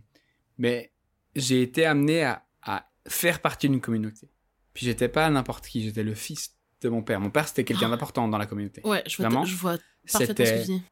[0.58, 0.92] mais
[1.36, 4.28] j'ai été amené à, à faire partie d'une communauté.
[4.74, 7.20] Puis j'étais pas n'importe qui, j'étais le fils de mon père.
[7.20, 8.80] Mon père, c'était quelqu'un d'important dans la communauté.
[8.84, 9.78] Ouais, je vois, Vraiment, je vois
[10.10, 10.82] parfaitement ce que tu dis.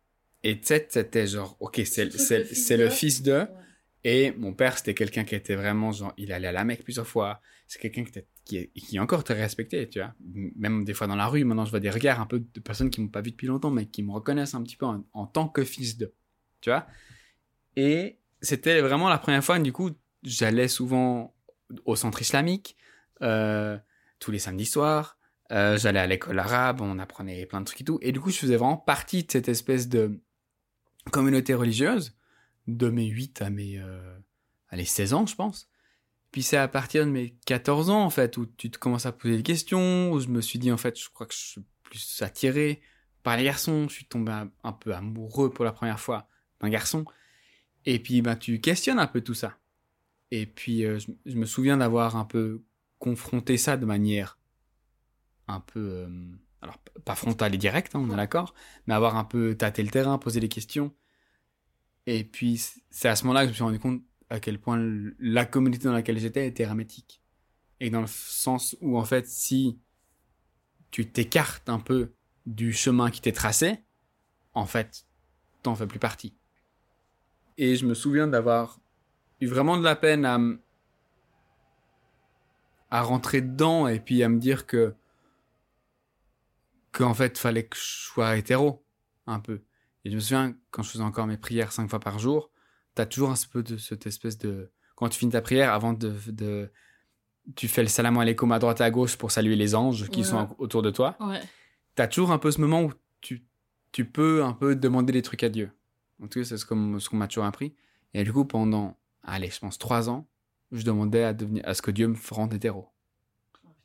[0.43, 2.05] et Ted, c'était genre, ok, c'est
[2.76, 3.47] le fils de-.
[4.07, 7.07] Et mon père, c'était quelqu'un qui était vraiment genre, il allait à la Mecque plusieurs
[7.07, 7.41] fois.
[7.66, 10.12] C'est quelqu'un qui, était- qui, est- qui est encore très respecté, tu vois.
[10.57, 12.91] Même des fois dans la rue, maintenant, je vois des regards un peu de personnes
[12.91, 15.26] qui m'ont pas vu depuis longtemps, mais qui me reconnaissent un petit peu en, en
[15.26, 16.12] tant que fils de,
[16.61, 16.87] tu vois.
[17.76, 19.91] Et c'était vraiment la première fois, du coup,
[20.22, 21.35] j'allais souvent
[21.87, 22.76] au centre islamique,
[23.22, 23.78] euh,
[24.18, 25.16] tous les samedis soirs.
[25.53, 27.99] Euh, j'allais à l'école arabe, on apprenait plein de trucs et tout.
[28.03, 30.20] Et du coup, je faisais vraiment partie de cette espèce de
[31.11, 32.16] communauté religieuse
[32.66, 34.18] de mes 8 à mes euh,
[34.70, 35.68] allez, 16 ans, je pense.
[36.30, 39.12] Puis c'est à partir de mes 14 ans, en fait, où tu te commences à
[39.12, 41.64] poser des questions, où je me suis dit, en fait, je crois que je suis
[41.84, 42.80] plus attiré
[43.22, 43.86] par les garçons.
[43.88, 46.28] Je suis tombé un, peu amoureux pour la première fois
[46.61, 47.05] d'un garçon.
[47.84, 49.59] Et puis, ben, tu questionnes un peu tout ça.
[50.30, 52.64] Et puis, euh, je me souviens d'avoir un peu
[52.99, 54.38] confronté ça de manière
[55.49, 55.80] un peu...
[55.80, 56.09] euh,
[56.62, 58.55] alors, pas frontale et directe, hein, on est d'accord,
[58.86, 60.95] mais avoir un peu tâté le terrain, poser des questions.
[62.07, 64.78] Et puis, c'est à ce moment-là que je me suis rendu compte à quel point
[65.18, 67.22] la communauté dans laquelle j'étais était hermétique.
[67.80, 69.78] Et dans le sens où, en fait, si
[70.90, 72.14] tu t'écartes un peu
[72.47, 73.78] du chemin qui t'est tracé,
[74.55, 75.07] en fait,
[75.62, 76.34] t'en fais plus partie.
[77.59, 78.80] Et je me souviens d'avoir
[79.40, 80.38] eu vraiment de la peine à,
[82.90, 84.95] à rentrer dedans et puis à me dire que
[86.97, 88.84] qu'en fait, fallait que je sois hétéro,
[89.26, 89.62] un peu.
[90.05, 92.51] Et je me souviens, quand je faisais encore mes prières cinq fois par jour,
[92.95, 94.70] t'as toujours un peu de cette espèce de...
[94.97, 96.14] Quand tu finis ta prière, avant de...
[96.28, 96.70] de...
[97.57, 100.20] Tu fais le salam alaikum à droite et à gauche pour saluer les anges qui
[100.20, 100.24] Ouais.
[100.24, 101.16] sont autour de toi.
[101.20, 101.42] Ouais.
[101.95, 103.45] T'as toujours un peu ce moment où tu,
[103.92, 105.70] tu peux un peu demander des trucs à Dieu.
[106.22, 107.74] En tout cas, c'est ce qu'on ce m'a toujours appris.
[108.14, 110.26] Et du coup, pendant, allez, je pense trois ans,
[110.72, 112.88] je demandais à, devenir, à ce que Dieu me rende hétéro.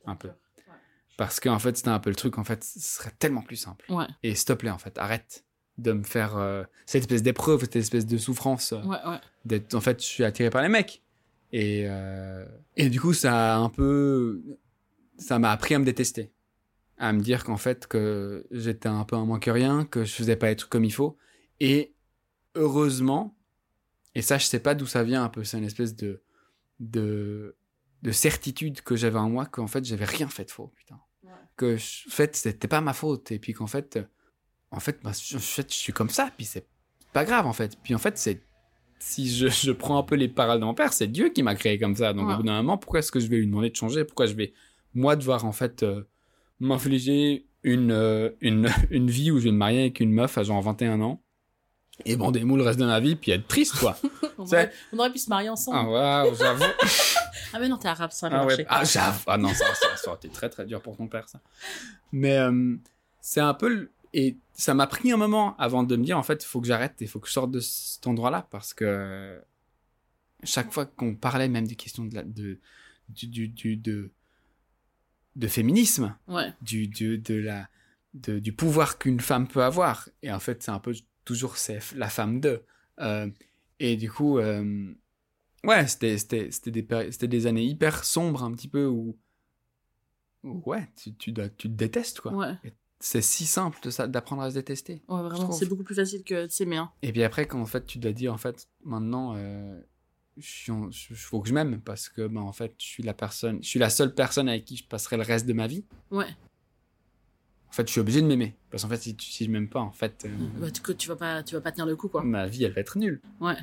[0.06, 0.30] Un peu.
[1.20, 3.86] Parce qu'en fait, c'était un peu le truc, en fait, ce serait tellement plus simple.
[3.92, 4.06] Ouais.
[4.24, 5.44] Et s'il te plaît, en fait, arrête
[5.78, 8.72] de me faire euh, cette espèce d'épreuve, cette espèce de souffrance.
[8.72, 9.20] euh, Ouais, ouais.
[9.44, 11.04] d'être en fait je suis attiré par les mecs
[11.54, 12.46] et euh,
[12.76, 14.44] et du coup ça a un peu
[15.18, 16.32] ça m'a appris à me détester
[16.98, 20.12] à me dire qu'en fait que j'étais un peu un moins que rien que je
[20.14, 21.18] faisais pas être comme il faut
[21.62, 21.94] et
[22.56, 23.38] heureusement
[24.16, 26.22] et ça je sais pas d'où ça vient un peu c'est une espèce de
[26.82, 27.56] de
[28.02, 31.00] de certitude que j'avais en moi qu'en fait j'avais rien fait de faux putain.
[31.60, 34.04] Que je- en fait c'était pas ma faute et puis qu'en fait euh,
[34.72, 36.66] en fait bah, je, en fait, je suis comme ça puis c'est
[37.14, 38.42] pas grave en fait puis en fait c'est
[39.02, 41.56] si je, je prends un peu les paroles de mon père, c'est Dieu qui m'a
[41.56, 42.12] créé comme ça.
[42.14, 42.34] Donc Ouais.
[42.34, 44.04] au bout d'un moment, pourquoi est-ce que je vais lui demander de changer?
[44.04, 44.52] Pourquoi je vais,
[44.94, 46.04] moi, devoir en fait euh,
[46.60, 50.44] m'infliger une, euh, une, une vie où je vais me marier avec une meuf à
[50.44, 51.24] genre 21 ans?
[52.06, 53.98] Et bander mou le reste de ma vie, puis être triste, quoi.
[54.38, 55.78] On aurait, on aurait pu se marier ensemble.
[55.80, 56.64] ah, waouh, j'avoue.
[57.52, 58.64] Ah, mais non, t'es arabe, ça Ah, ouais.
[58.70, 59.24] ah, j'avoue.
[59.26, 61.42] Ah non, ça, ça, ça aurait été très très dur pour ton père, ça.
[62.12, 62.76] Mais euh,
[63.22, 63.68] c'est un peu.
[63.70, 66.62] le- Et ça m'a pris un moment avant de me dire, en fait, il faut
[66.62, 69.42] que j'arrête, il faut que je sorte de cet endroit-là, parce que
[70.44, 72.60] chaque fois qu'on parlait même des questions de, la, de,
[73.10, 74.12] du, du, du- de,
[75.36, 76.54] de féminisme, Ouais.
[76.62, 77.68] du, du, de la,
[78.14, 80.08] de- du pouvoir qu'une femme peut avoir.
[80.22, 80.94] Et en fait, c'est un peu
[81.30, 82.64] toujours c'est la femme de.
[83.00, 83.30] Euh,
[83.80, 84.92] et du coup, euh,
[85.64, 89.16] ouais, c'était, c'était, c'était, des, péri- c'était des années hyper sombres un petit peu où,
[90.44, 92.34] ouais, tu, tu, dois- tu te détestes, quoi.
[92.34, 92.54] Ouais.
[93.00, 95.02] C'est si simple de ça, d'apprendre à se détester.
[95.08, 96.78] Ouais, vraiment, c'est beaucoup plus facile que de s'aimer.
[96.78, 96.92] Hein.
[97.02, 99.80] Et puis après, quand en fait, tu dois dire, en fait, maintenant, euh,
[100.38, 103.04] je suis en- je- faut que je m'aime parce que, ben, en fait, je suis
[103.04, 105.68] la personne, je suis la seule personne avec qui je passerai le reste de ma
[105.68, 105.86] vie.
[106.12, 106.28] Ouais.
[107.70, 108.56] En fait, je suis obligé de m'aimer.
[108.72, 111.08] Parce qu'en fait, si, tu- si je m'aime pas, en fait, euh, Bah, tu, tu,
[111.08, 112.24] vas pas, tu vas pas tenir le coup, quoi.
[112.24, 113.22] ma vie, elle va être nulle.
[113.40, 113.56] Ouais.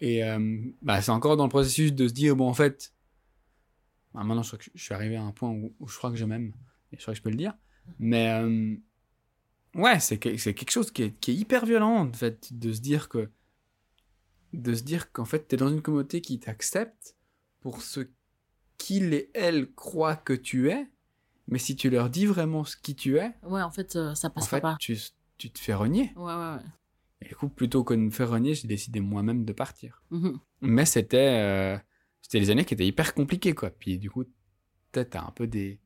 [0.00, 2.92] Et euh, bah, c'est encore dans le processus de se dire, bon, en fait,
[4.14, 6.10] bah, maintenant, je, crois que je suis arrivé à un point où, où je crois
[6.10, 6.52] que je m'aime.
[6.92, 7.54] je crois que je peux le dire.
[7.98, 8.74] Mais euh,
[9.74, 12.72] ouais, c'est que- c'est quelque chose qui est, qui est hyper violent, en fait, de
[12.72, 13.28] se dire que.
[14.54, 17.16] De se dire qu'en fait, t'es dans une communauté qui t'accepte
[17.60, 18.00] pour ce
[18.78, 20.86] qu'ils et elles croient que tu es,
[21.48, 24.32] mais si tu leur dis vraiment ce qui tu es, Ouais, en fait, euh, ça
[24.34, 24.76] en fait, pas.
[24.80, 24.96] tu,
[25.38, 26.12] tu te fais renier.
[26.16, 26.62] Ouais, ouais, ouais.
[27.22, 30.02] Et du coup, plutôt que de me faire renier, j'ai décidé moi-même de partir.
[30.10, 30.38] Mhm.
[30.62, 31.78] Mais c'était euh,
[32.22, 33.70] c'était les années qui étaient hyper compliquées, quoi.
[33.70, 34.24] Puis du coup,
[34.92, 35.80] t'as un peu des...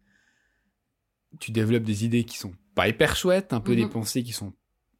[1.40, 3.90] Tu développes des idées qui sont pas hyper chouettes, un peu des Mhm.
[3.90, 4.54] pensées qui sont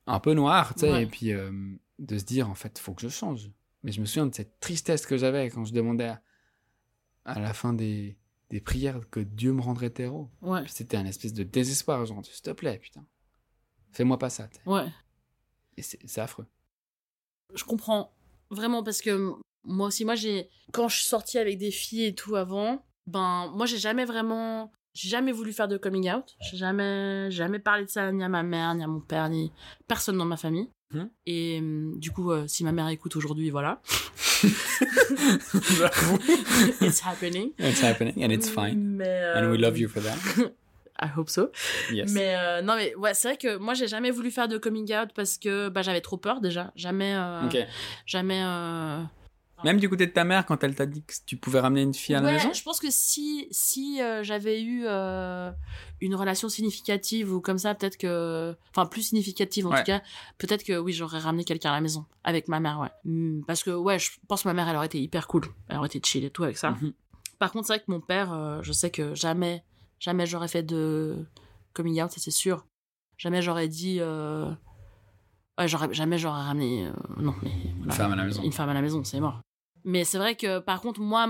[0.06, 1.02] un peu noires, tu sais, Ouais.
[1.04, 1.50] et puis euh,
[1.98, 3.50] de se dire, en fait, faut que je change.
[3.82, 6.22] Mais je me souviens de cette tristesse que j'avais quand je demandais à,
[7.24, 8.17] à la fin des,
[8.50, 9.92] des prières que Dieu me rendrait.
[10.42, 13.04] Ouais, Puis C'était un espèce de désespoir, genre, s'il te plaît, putain.
[13.92, 14.86] Fais-moi pas ça, ouais.
[15.76, 16.46] Et c'est affreux.
[17.54, 18.12] Je comprends.
[18.50, 19.34] Vraiment, parce que
[19.64, 20.50] moi aussi, moi, j'ai.
[20.72, 24.72] Quand je suis sortie avec des filles et tout avant, ben, moi, j'ai jamais vraiment.
[24.94, 26.36] J'ai jamais voulu faire de coming out.
[26.40, 29.52] J'ai jamais, jamais parlé de ça ni à ma mère, ni à mon père, ni
[29.86, 30.68] personne dans ma famille.
[30.92, 31.10] Mhm.
[31.26, 33.80] Et hum, du coup, euh, si ma mère écoute aujourd'hui, voilà.
[36.80, 37.52] It's happening.
[37.58, 38.96] It's happening and it's fine.
[38.96, 40.16] Mais, And we euh, love you for that.
[41.00, 41.50] I hope so.
[41.92, 42.10] Yes.
[42.12, 44.92] Mais euh, non, mais ouais, c'est vrai que moi, j'ai jamais voulu faire de coming
[44.94, 46.72] out parce que bah, j'avais trop peur déjà.
[46.74, 47.14] Jamais.
[47.14, 47.56] euh, Ok.
[48.06, 48.42] Jamais.
[49.64, 51.94] Même du côté de ta mère, quand elle t'a dit que tu pouvais ramener une
[51.94, 55.50] fille à la ouais, maison je pense que si si euh, j'avais eu euh,
[56.00, 59.78] une relation significative ou comme ça, peut-être que, enfin plus significative en Ouais.
[59.78, 60.00] tout cas,
[60.38, 62.90] peut-être que oui, j'aurais ramené quelqu'un à la maison avec ma mère, ouais.
[63.04, 65.78] Hmm, Parce que ouais, je pense que ma mère, elle aurait été hyper cool, elle
[65.78, 66.70] aurait été chill et tout avec ça.
[66.70, 66.92] Mhm.
[67.38, 69.64] Par contre, c'est vrai que mon père, euh, je sais que jamais,
[70.00, 71.26] jamais j'aurais fait de
[71.72, 72.64] coming out, ça c'est sûr.
[73.16, 74.00] Jamais j'aurais dit.
[75.58, 76.86] Ouais, j'aurais, jamais j'aurais ramené.
[76.86, 77.50] euh, Non, mais.
[77.84, 78.42] Une femme à la maison.
[78.42, 79.40] Une femme à la maison, c'est mort.
[79.84, 81.28] Mais c'est vrai que, par contre, moi,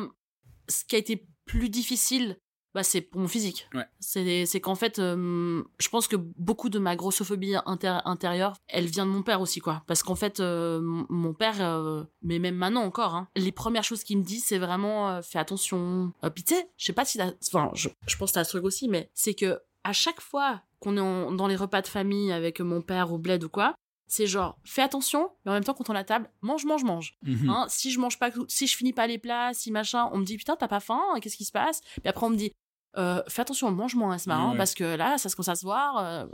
[0.68, 2.38] ce qui a été plus difficile,
[2.74, 3.66] bah, c'est pour mon physique.
[3.74, 3.86] Ouais.
[3.98, 9.10] C'est, qu'en fait, euh, je pense que beaucoup de ma grossophobie intérieure, elle vient de
[9.10, 9.82] mon père aussi, quoi.
[9.86, 14.04] Parce qu'en fait, euh, mon père, euh, mais même maintenant encore, hein, les premières choses
[14.04, 16.12] qu'il me dit, c'est vraiment fais attention.
[16.34, 18.50] Puis tu sais, je sais pas si t'as- enfin, je, je pense que t'as ce
[18.50, 21.86] truc aussi, mais c'est que à chaque fois qu'on est en- dans les repas de
[21.88, 23.74] famille avec mon père au bled ou quoi,
[24.08, 26.82] c'est genre fais attention, mais en même temps quand on est à table, mange, mange,
[26.82, 27.16] mange.
[27.22, 27.48] Mhm.
[27.48, 30.24] Hein, si je mange pas, si je finis pas les plats, si machin, on me
[30.24, 31.80] dit putain t'as pas faim, qu'est-ce qui se passe?
[31.80, 32.52] Puis après on me dit
[32.96, 34.56] euh, fais attention, mange moins, c'est marrant Ouais.
[34.56, 35.98] parce que là ça se commence à se voir.
[35.98, 36.24] euh,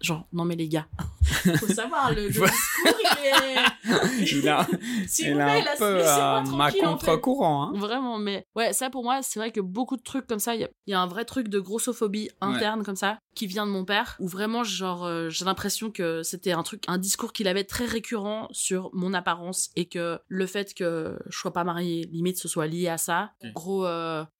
[0.00, 0.86] genre non mais les gars,
[1.58, 2.48] faut savoir le, le discours
[2.86, 3.54] il est.
[4.32, 4.66] il a,
[5.06, 7.06] S'il il vous plaît, un peu euh, ma tranquille, en fait.
[7.06, 7.62] contre-courant.
[7.64, 7.72] Hein.
[7.78, 10.60] Vraiment, mais ouais, ça pour moi, c'est vrai que beaucoup de trucs comme ça, il
[10.62, 13.66] y a, il y a un vrai truc de grossophobie interne comme ça, qui vient
[13.66, 17.32] de mon père, où vraiment, genre, euh, j'ai l'impression que c'était un truc, un discours
[17.32, 21.64] qu'il avait très récurrent sur mon apparence et que le fait que je sois pas
[21.64, 23.32] mariée, limite, ce soit lié à ça.
[23.42, 23.50] Ok.
[23.50, 23.86] En gros,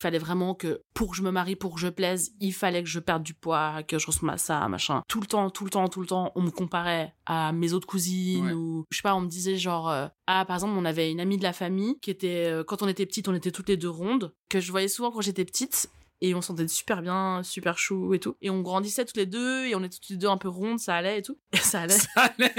[0.01, 2.89] fallait vraiment que pour que je me marie, pour que je plaise, il fallait que
[2.91, 5.03] je perde du poids, que je ressemble à ça, machin.
[5.09, 7.87] Tout le temps, tout le temps, tout le temps, on me comparait à mes autres
[7.87, 8.53] cousines Ouais.
[8.53, 11.21] ou je sais pas, on me disait genre euh, ah par exemple, on avait une
[11.21, 13.79] amie de la famille qui était euh, quand on était petite, on était toutes les
[13.79, 15.89] deux rondes que je voyais souvent quand j'étais petite
[16.21, 18.37] et on s'entendait super bien, super chou et tout.
[18.43, 20.81] Et on grandissait toutes les deux et on était toutes les deux un peu rondes,
[20.81, 21.39] ça allait et tout.
[21.55, 21.95] Et ça allait.
[21.99, 22.53] Ça allait.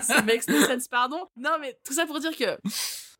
[0.00, 1.26] ça makes no sense, pardon.
[1.36, 2.56] Non, mais tout ça pour dire que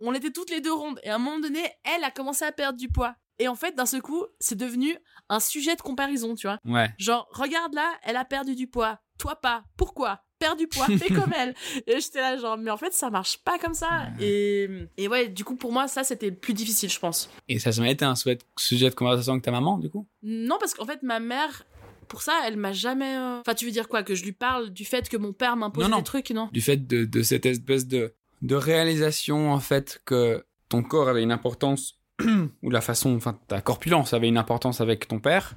[0.01, 2.53] on était toutes les deux rondes et à un moment donné, elle a commencé à
[2.53, 3.15] perdre du poids.
[3.39, 4.97] Et en fait, d'un seul coup, c'est devenu
[5.29, 6.59] un sujet de comparaison, tu vois.
[6.65, 6.91] ouais.
[6.99, 9.01] Genre, regarde là, elle a perdu du poids.
[9.19, 9.65] Toi pas.
[9.77, 10.23] Pourquoi?
[10.39, 11.55] Perds du poids, fais comme elle.
[11.87, 14.09] Et j'étais là, genre, mais en fait, ça marche pas comme ça.
[14.21, 17.31] Et, et ouais, du coup, pour moi, ça, c'était le plus difficile, je pense.
[17.49, 20.07] Et ça n'a jamais été un sujet de conversation avec ta maman, du coup?
[20.23, 21.65] Non, parce qu'en fait, ma mère,
[22.09, 23.17] pour ça, elle m'a jamais.
[23.17, 24.03] euh, Enfin, tu veux dire quoi?
[24.03, 26.49] Que je lui parle du fait que mon père m'impose des trucs, non?
[26.53, 28.13] Du fait de, de cette espèce de,
[28.43, 32.01] de réalisation, en fait, que ton corps avait une importance,
[32.63, 35.57] ou la façon, enfin, ta corpulence avait une importance avec ton père,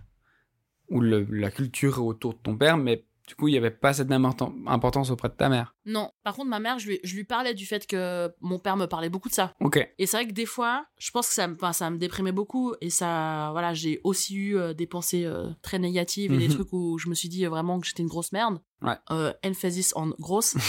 [0.90, 4.08] ou la culture autour de ton père, mais du coup, il n'y avait pas cette
[4.10, 5.74] même importan- importance auprès de ta mère.
[5.86, 6.12] Non.
[6.24, 8.86] Par contre, ma mère, je lui, je lui parlais du fait que mon père me
[8.86, 9.54] parlait beaucoup de ça.
[9.62, 9.78] Ok.
[9.98, 12.32] Et c'est vrai que des fois, je pense que ça me, enfin, ça me déprimait
[12.32, 12.74] beaucoup.
[12.82, 16.54] Et ça, voilà, j'ai aussi eu euh, des pensées euh, très négatives et des Mhm.
[16.54, 18.60] trucs où je me suis dit euh, vraiment que j'étais une grosse merde.
[18.84, 18.96] Ouais.
[19.44, 20.56] Emphasis en grosse.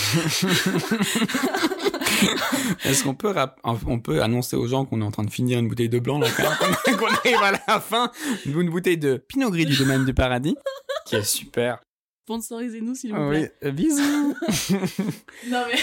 [2.84, 5.58] Est-ce qu'on peut, rap- on peut annoncer aux gens qu'on est en train de finir
[5.58, 6.28] une bouteille de blanc, là,
[6.98, 8.10] qu'on arrive à la fin,
[8.46, 10.56] une bouteille de Pinot Gris du domaine du paradis,
[11.04, 11.78] qui est super.
[12.26, 13.52] Sponsorisez-nous, s'il vous Ah plaît.
[13.62, 14.34] oui, euh, bisous.
[15.48, 15.78] Non, mais,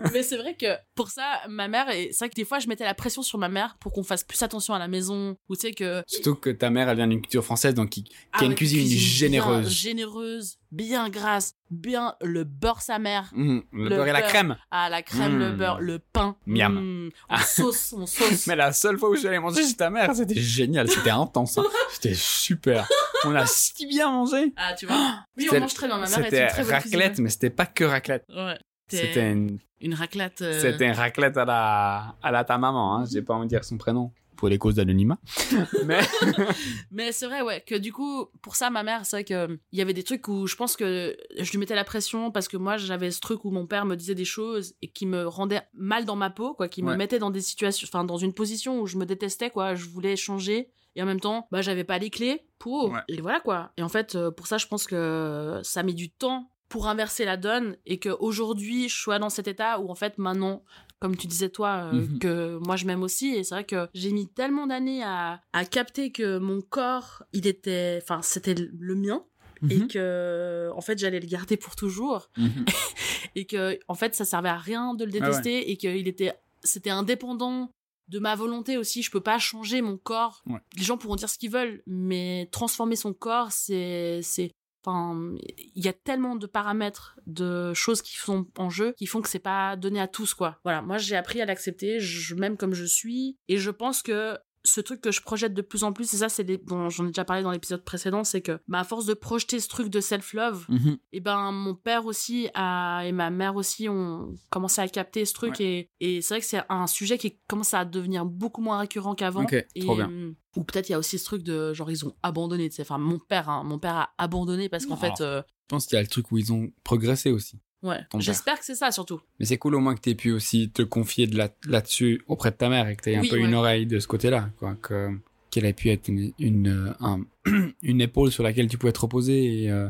[0.12, 0.66] mais c'est vrai que
[0.96, 3.38] pour ça, ma mère, et c'est vrai que des fois, je mettais la pression sur
[3.38, 5.36] ma mère pour qu'on fasse plus attention à la maison.
[5.48, 6.02] Ou tu sais que.
[6.08, 8.56] Surtout que ta mère, elle vient d'une culture française, donc qui, qui Ah a une
[8.56, 9.68] cuisine bien généreuse.
[9.70, 13.30] généreuse, bien grasse, bien le beurre sa mère.
[13.34, 14.28] Mmh, le, Le beurre et la beurre.
[14.28, 14.56] crème.
[14.70, 15.56] Ah, la crème, le Mm.
[15.56, 16.36] beurre, le pain.
[16.46, 17.06] Miam.
[17.06, 17.10] Mm.
[17.30, 18.46] On sauce, on sauce.
[18.46, 21.10] Mais la seule fois où je suis allé manger chez ta mère, c'était génial, c'était
[21.10, 21.58] intense.
[21.58, 21.64] hein.
[21.92, 22.88] C'était super.
[23.24, 24.52] On a si bien mangé.
[24.56, 24.96] Ah, tu vois.
[25.36, 25.98] Oui, on mange très bien.
[25.98, 27.12] Ma mère une très bonne raclette, cuisinière.
[27.18, 28.24] mais c'était pas que raclette.
[28.28, 28.58] Ouais.
[28.88, 30.42] C'était une, une raclette.
[30.42, 33.04] euh, c'était une raclette à la, à la ta maman, hein.
[33.10, 34.12] J'ai pas envie de dire son prénom.
[34.40, 35.18] Pour les causes d'anonymat.
[35.84, 36.00] Mais,
[36.90, 39.78] Mais c'est vrai, ouais, que du coup, pour ça, ma mère, c'est vrai que il
[39.78, 42.56] y avait des trucs où je pense que je lui mettais la pression parce que
[42.56, 45.60] moi, j'avais ce truc où mon père me disait des choses et qui me rendait
[45.74, 48.80] mal dans ma peau, quoi, qui me mettait dans des situations, enfin, dans une position
[48.80, 50.70] où je me détestais, quoi, je voulais changer.
[50.96, 52.90] Et en même temps, bah, j'avais pas les clés pour.
[52.92, 53.00] Ouais.
[53.08, 53.72] Et voilà, quoi.
[53.76, 57.24] Et en fait, euh, pour ça, je pense que ça met du temps pour inverser
[57.24, 60.64] la donne et qu'aujourd'hui, je sois dans cet état où, en fait, maintenant,
[61.00, 62.18] comme tu disais toi, euh, Mhm.
[62.18, 63.34] que moi je m'aime aussi.
[63.34, 67.46] Et c'est vrai que j'ai mis tellement d'années à, à capter que mon corps, il
[67.46, 69.24] était, enfin, c'était le mien.
[69.68, 69.88] Et Mhm.
[69.88, 72.30] que, en fait, j'allais le garder pour toujours.
[72.38, 72.64] Mhm.
[73.34, 75.70] Et que, en fait, ça servait à rien de le Ah détester.
[75.70, 76.32] Et qu'il était,
[76.62, 77.70] c'était indépendant
[78.08, 79.02] de ma volonté aussi.
[79.02, 80.42] Je peux pas changer mon corps.
[80.46, 80.60] Ouais.
[80.76, 84.50] Les gens pourront dire ce qu'ils veulent, mais transformer son corps, c'est, c'est,
[84.84, 85.34] Enfin,
[85.74, 89.28] il y a tellement de paramètres, de choses qui sont en jeu, qui font que
[89.28, 90.58] c'est pas donné à tous, quoi.
[90.64, 92.00] Voilà, moi j'ai appris à l'accepter,
[92.34, 95.84] m'aime comme je suis, et je pense que ce truc que je projette de plus
[95.84, 96.58] en plus, et ça c'est les...
[96.58, 99.58] bon, j'en ai déjà parlé dans l'épisode précédent, c'est que bah, à force de projeter
[99.60, 100.98] ce truc de self-love, Mhm.
[101.12, 105.32] et ben mon père aussi a, et ma mère aussi ont commencé à capter ce
[105.32, 108.78] truc, et, et c'est vrai que c'est un sujet qui commence à devenir beaucoup moins
[108.80, 109.44] récurrent qu'avant.
[109.44, 110.10] Ok, et, trop bien.
[110.10, 112.76] euh, ou peut-être il y a aussi ce truc de genre ils ont abandonné, tu
[112.76, 112.82] sais.
[112.82, 115.94] Enfin, mon père, hein, mon père a abandonné parce qu'en fait, euh, Je pense qu'il
[115.96, 117.60] y a le truc où ils ont progressé aussi.
[117.82, 117.98] Ouais.
[118.10, 118.20] père.
[118.20, 119.20] J'espère que c'est ça surtout.
[119.38, 122.22] Mais c'est cool au moins que tu aies pu aussi te confier de là- là-dessus
[122.28, 123.44] auprès de ta mère et que tu aies un peu ouais.
[123.46, 124.50] une oreille de ce côté-là.
[124.58, 125.10] Quoi, que,
[125.50, 127.24] qu'elle ait pu être une, une, euh, un-
[127.82, 129.64] une épaule sur laquelle tu pouvais te reposer.
[129.64, 129.88] Et, euh,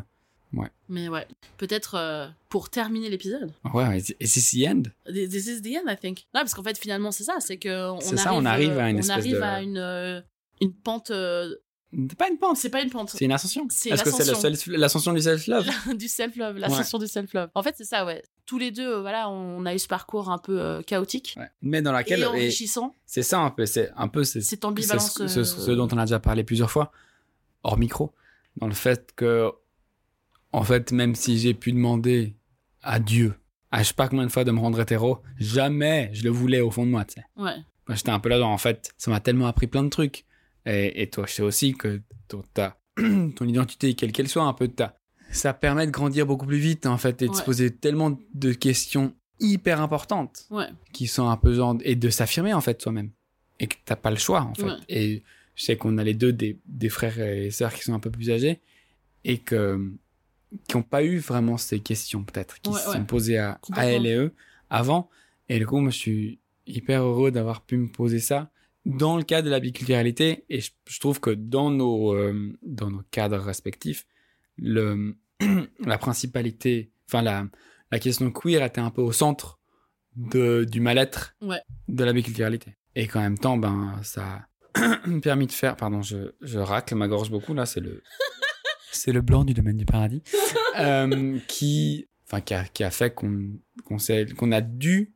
[0.89, 1.27] Mais ouais,
[1.59, 3.53] peut-être euh, pour terminer l'épisode.
[3.75, 4.83] ouais, et c'est- the end.
[5.07, 6.27] This is the end, I think.
[6.35, 8.79] Non, parce qu'en fait, finalement, c'est ça, c'est que on C'est arrive, ça, on arrive
[8.79, 10.25] à une on espèce arrive de- à une
[10.61, 11.13] une pente.
[11.93, 13.11] C'est pas une pente, c'est pas une pente.
[13.11, 13.67] c'est une ascension.
[13.69, 14.19] C'est Est-ce que c'est
[14.77, 15.13] l'ascension.
[15.13, 15.67] du self-love?
[15.97, 17.51] Du self-love, l'ascension du self-love.
[17.55, 18.23] En fait, c'est ça, ouais.
[18.47, 21.49] Tous les deux, euh, voilà, on a eu ce parcours un peu euh, chaotique Ouais.
[21.63, 22.21] Mais dans laquelle.
[22.21, 22.95] et enrichissant.
[23.07, 24.23] c'est ça un peu, c'est un peu.
[24.25, 25.15] C'est Cette c'est ambivalence.
[25.15, 26.93] ce, ce- euh, ce dont on a déjà parlé plusieurs fois,
[27.65, 28.13] hors micro,
[28.57, 29.51] dans le fait que,
[30.53, 32.37] en fait, même si j'ai pu demander
[32.83, 33.35] à Dieu,
[33.73, 36.61] à je sais pas combien de fois de me rendre hétéro, jamais je le voulais
[36.61, 37.25] au fond de moi, tu sais.
[37.37, 37.57] Ouais.
[37.89, 40.25] Moi, j'étais un peu là-dedans, en fait, ça m'a tellement appris plein de trucs.
[40.67, 44.53] Et, et toi, je sais aussi que ton, ta- ton identité, quelle qu'elle soit, un
[44.53, 44.97] peu de ta,
[45.33, 48.53] ça permet de grandir beaucoup plus vite, en fait, et de se poser tellement de
[48.53, 50.67] questions hyper importantes Ouais.
[50.93, 53.11] qui sont un peu genre et de s'affirmer en fait soi-même
[53.59, 54.77] et que t'as pas le choix en fait Ouais.
[54.91, 55.23] et
[55.55, 58.11] je sais qu'on a les deux des, des frères et sœurs qui sont un peu
[58.11, 58.61] plus âgés
[59.25, 59.91] et que
[60.69, 63.91] qui ont pas eu vraiment ces questions peut-être qui se sont posées à, à Complètement.
[63.91, 64.35] elle et eux
[64.69, 65.09] avant
[65.49, 68.51] et du coup moi je suis hyper heureux d'avoir pu me poser ça
[68.87, 72.91] dans le cadre de la biculturalité et je, je trouve que dans nos euh, dans
[72.91, 74.07] nos cadres respectifs
[74.57, 75.17] le
[75.85, 77.47] la principalité enfin la
[77.93, 79.59] la question queer était un peu au centre
[80.17, 81.61] de, du mal-être Ouais.
[81.89, 82.77] de la biculturalité.
[82.95, 87.09] Et qu'en même temps, ben, ça a permis de faire, pardon, je, je racle ma
[87.09, 88.03] gorge beaucoup, là, c'est le,
[88.93, 90.23] c'est le blanc du domaine du paradis,
[90.79, 93.97] euh, qui, enfin, qui a, qui a fait qu'on, qu'on
[94.37, 95.13] qu'on a dû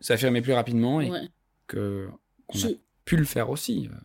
[0.00, 1.28] s'affirmer plus rapidement et ouais.
[1.68, 2.08] que,
[2.48, 2.74] qu'on a Je-
[3.08, 3.96] pu le faire aussi, euh,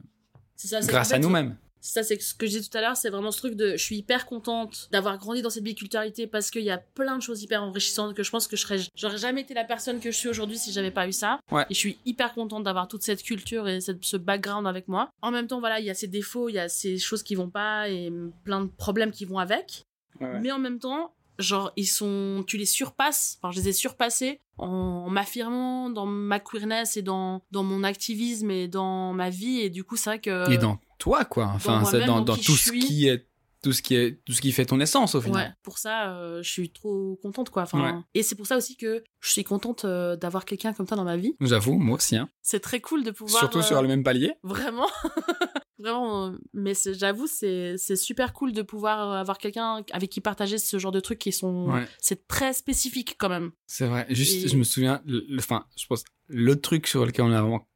[0.56, 1.58] ça, grâce à nous-mêmes.
[1.86, 3.72] Ça, c'est ce que je disais tout à l'heure, c'est vraiment ce truc de.
[3.72, 7.22] Je suis hyper contente d'avoir grandi dans cette biculturalité parce qu'il y a plein de
[7.22, 8.78] choses hyper enrichissantes que je pense que je serais.
[8.96, 11.40] J'aurais jamais été la personne que je suis aujourd'hui si j'avais pas eu ça.
[11.52, 11.64] Ouais.
[11.70, 15.10] Et je suis hyper contente d'avoir toute cette culture et cette- ce background avec moi.
[15.22, 17.36] En même temps, voilà, il y a ces défauts, il y a ces choses qui
[17.36, 18.10] vont pas et
[18.46, 19.84] plein de problèmes qui vont avec.
[20.22, 22.44] Mais en même temps, genre, ils sont.
[22.48, 23.40] Tu les surpasses.
[23.42, 27.84] Enfin, je les ai surpassés en, en m'affirmant dans ma queerness et dans, dans mon
[27.84, 29.60] activisme et dans ma vie.
[29.60, 30.52] Et du coup, c'est vrai que.
[30.52, 31.52] Et dans toi, quoi.
[31.56, 32.80] Enfin, dans, dans tout ce suis.
[32.80, 33.28] qui est,
[33.64, 35.48] tout ce qui est, tout ce qui fait ton essence, au final.
[35.48, 37.64] Ouais, pour ça, euh, je suis trop contente, quoi.
[37.64, 38.00] Enfin, Ouais.
[38.14, 41.04] Et c'est pour ça aussi que je suis contente euh, d'avoir quelqu'un comme toi dans
[41.06, 41.36] ma vie.
[41.42, 42.30] J'avoue, moi aussi, hein.
[42.44, 43.40] C'est très cool de pouvoir.
[43.40, 44.34] Surtout euh, sur le même palier.
[44.44, 44.88] Vraiment.
[45.80, 46.34] Vraiment.
[46.54, 51.00] mais j'avoue, c'est super cool de pouvoir avoir quelqu'un avec qui partager ce genre de
[51.00, 51.70] trucs qui sont.
[51.72, 51.86] Ouais.
[52.00, 53.52] C'est très spécifique quand même.
[53.68, 54.06] C'est vrai.
[54.10, 57.32] Juste, Et- je me souviens, le- le- enfin, je pense, l'autre truc sur lequel on
[57.34, 57.68] a vraiment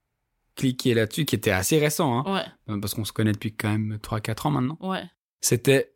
[0.55, 3.97] cliqué là-dessus, qui était assez récent, hein, Ouais, parce qu'on se connaît depuis quand même
[4.01, 5.03] 3-4 ans maintenant, ouais.
[5.41, 5.93] C'était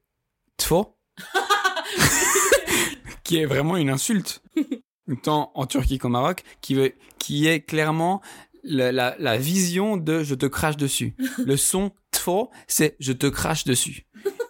[0.57, 0.97] tfo,
[3.23, 4.43] qui est vraiment une insulte,
[5.23, 8.21] tant en Turquie qu'au Maroc, qui, veut, qui est clairement
[8.63, 11.15] la, la, la vision de je te crache dessus.
[11.37, 14.05] Le son tfo, c'est je te crache dessus.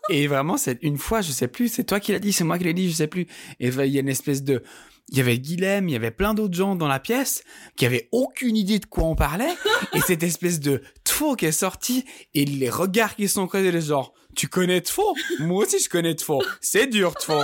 [0.09, 2.57] et vraiment, c'est une fois, je sais plus, c'est toi qui l'as dit, c'est moi
[2.57, 3.27] qui l'ai dit, je sais plus.
[3.59, 4.63] Et il y a une espèce de,
[5.11, 7.43] il y avait Guilhem, il y avait plein d'autres gens dans la pièce
[7.75, 9.53] qui avaient aucune idée de quoi on parlait.
[9.93, 13.81] et cette espèce de Tfo qui est sorti et les regards qui sont creusés, les
[13.81, 15.15] genre, tu connais Tfo?
[15.39, 16.41] Moi aussi, je connais Tfo.
[16.61, 17.41] C'est dur, Tfo.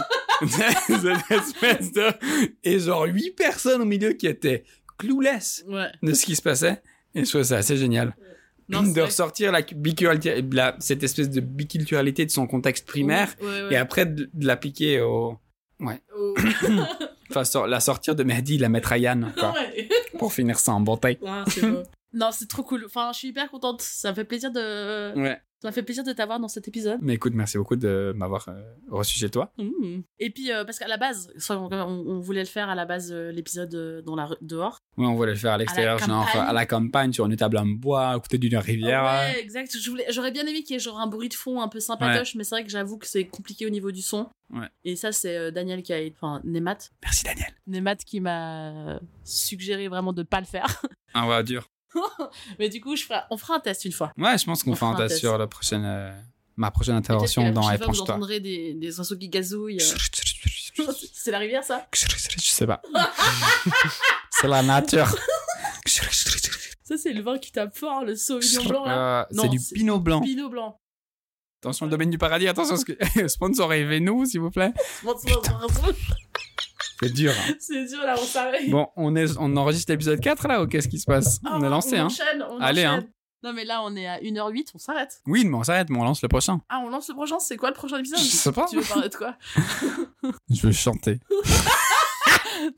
[1.30, 2.12] espèce de,
[2.64, 4.64] et genre huit personnes au milieu qui étaient
[4.98, 5.88] clueless Ouais.
[6.04, 6.82] de ce qui se passait.
[7.16, 8.16] Et je trouve ça assez génial.
[8.70, 9.62] Non, de ressortir la
[10.52, 13.74] la- cette espèce de biculturalité de son contexte primaire Ouais, ouais.
[13.74, 15.38] et après de, de l'appliquer au,
[15.80, 16.34] Oh.
[17.36, 19.88] enfin, la sortir de Mehdi, la mettre à Yann, quoi, Ouais.
[20.18, 21.00] pour finir ça en beau.
[22.14, 22.84] Non, c'est trop cool.
[22.86, 23.82] Enfin, je suis hyper contente.
[23.82, 25.40] Ça me fait plaisir de, Ouais.
[25.60, 27.00] Ça m'a fait plaisir de t'avoir dans cet épisode.
[27.02, 29.52] Mais écoute, merci beaucoup de m'avoir euh, reçu chez toi.
[29.58, 30.02] Mmh.
[30.20, 33.32] Et puis, euh, parce qu'à la base, on, voulait le faire à la base, euh,
[33.32, 34.78] l'épisode euh, dans la dehors.
[34.98, 37.66] Ouais, on voulait le faire à l'extérieur, genre à la campagne, sur une table en
[37.66, 39.04] bois, à côté d'une rivière.
[39.04, 39.76] Ouais, exact.
[40.10, 42.44] J'aurais bien aimé qu'il y ait genre un bruit de fond un peu sympatoche, mais
[42.44, 44.30] c'est vrai que j'avoue que c'est compliqué au niveau du son.
[44.50, 44.68] Ouais.
[44.86, 46.78] Et ça, c'est euh, Daniel qui a, enfin, Nemat.
[47.04, 47.54] Merci Daniel.
[47.66, 50.82] Nemat qui m'a suggéré vraiment de pas le faire.
[51.14, 51.68] Ah ouais, dur.
[52.60, 54.12] mais du coup, je ferai- on fera un test une fois.
[54.18, 56.12] Ouais, je pense qu'on fera un test sur la prochaine, euh,
[56.56, 58.04] ma prochaine intervention la dans vous Éponge-toi.
[58.16, 59.80] entendrez des, des oiseaux qui gazouillent.
[59.82, 59.96] euh.
[61.14, 61.88] c'est la rivière, ça?
[61.94, 62.06] Je
[62.40, 62.82] sais pas.
[64.40, 65.08] C'est la nature.
[66.84, 69.22] Ça, c'est le vin qui tape fort, le sauvignon blanc, là.
[69.22, 70.22] Euh, Non, c'est du pinot blanc.
[70.22, 70.80] Pinot blanc.
[71.62, 74.72] Attention, le domaine du paradis, attention, parce que sponsorisez-nous, s'il vous plaît.
[77.02, 77.32] C'est dur.
[77.32, 77.54] hein.
[77.60, 78.70] C'est dur, là, on s'arrête.
[78.70, 81.70] Bon, on, est, on enregistre l'épisode 4 là, ou qu'est-ce qui se passe On a
[81.70, 83.04] lancé, on hein enchaîne, on Allez, enchaîne.
[83.04, 83.08] hein.
[83.44, 85.22] Non, mais là, on est à 1h08, on s'arrête.
[85.28, 86.60] Oui, mais on s'arrête, mais on lance le prochain.
[86.70, 88.66] Ah, on lance le prochain, c'est quoi le prochain épisode Je sais pas.
[88.68, 89.36] Tu veux parler de quoi
[90.50, 91.20] Je veux chanter.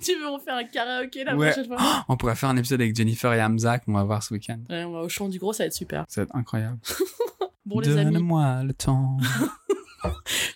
[0.02, 1.52] Tu veux on fait un karaoké la Ouais.
[1.52, 4.34] prochaine fois On pourrait faire un épisode avec Jennifer et Hamza qu'on va voir ce
[4.34, 4.60] week-end.
[4.70, 6.04] Ouais, on va au champ du gros, ça va être super.
[6.10, 6.78] Ça va être incroyable.
[7.66, 9.18] Bon, les amis, Donne-moi le temps.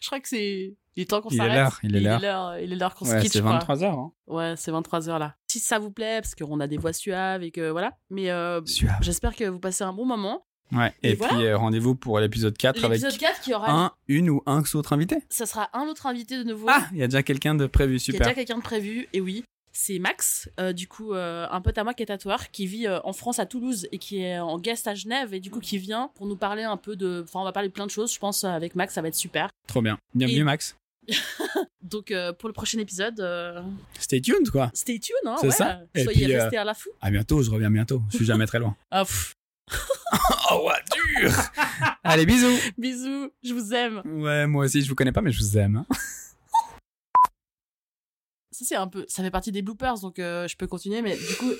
[0.01, 0.75] je crois que c'est.
[0.95, 1.55] Il est temps qu'on Il est s'arrête.
[1.55, 2.59] l'heure, il est l'heure.
[2.59, 3.57] Il est l'heure qu'on se quitte, c'est je crois.
[3.59, 3.85] 23h.
[3.85, 4.11] Hein.
[4.27, 5.35] Ouais, c'est 23h là.
[5.47, 7.97] Si ça vous plaît, parce qu'on a des voix suaves et que voilà.
[8.09, 8.97] Mais euh, Suave.
[9.01, 10.45] j'espère que vous passez un bon moment.
[10.71, 11.43] Ouais, et, Et puis voilà.
[11.51, 13.71] euh, rendez-vous pour l'épisode 4 avec L'épisode 4 qui aura.
[13.71, 15.17] un, une ou un autre invité.
[15.29, 16.67] Ça sera un autre invité de nouveau.
[16.69, 18.19] Ah, il y a déjà quelqu'un de prévu, Il y a super.
[18.21, 19.43] déjà quelqu'un de prévu, et oui.
[19.75, 22.85] C'est Max, euh, du coup, euh, un pote à moi qui est tatoueur, qui vit
[22.85, 25.59] euh, en France à Toulouse et qui est en guest à Genève, et du coup
[25.59, 27.23] qui vient pour nous parler un peu de.
[27.23, 29.15] Enfin, on va parler de plein de choses, je pense, avec Max, ça va être
[29.15, 29.49] super.
[29.67, 29.97] Trop bien.
[30.13, 30.75] Bienvenue Et- Max.
[31.81, 33.61] Donc, euh, pour le prochain épisode, euh,
[33.99, 34.71] Stay tuned quoi.
[34.73, 35.51] stay tuned, hein, C'est ouais.
[35.53, 35.81] ça.
[35.93, 36.89] Et Soyez puis, euh, restés à la fou.
[37.01, 38.01] À bientôt, je reviens bientôt.
[38.11, 38.75] Je suis jamais très loin.
[38.91, 39.03] Ah.
[40.51, 40.75] Oh, ouais,
[41.21, 41.31] dur
[42.03, 44.01] Allez, bisous Bisous, je vous aime.
[44.05, 45.77] Ouais, moi aussi, je vous connais pas, mais je vous aime.
[45.77, 45.95] hein.
[48.51, 49.05] Ça, c'est un peu.
[49.07, 51.51] Ça fait partie des bloopers, donc euh, je peux continuer, mais du coup.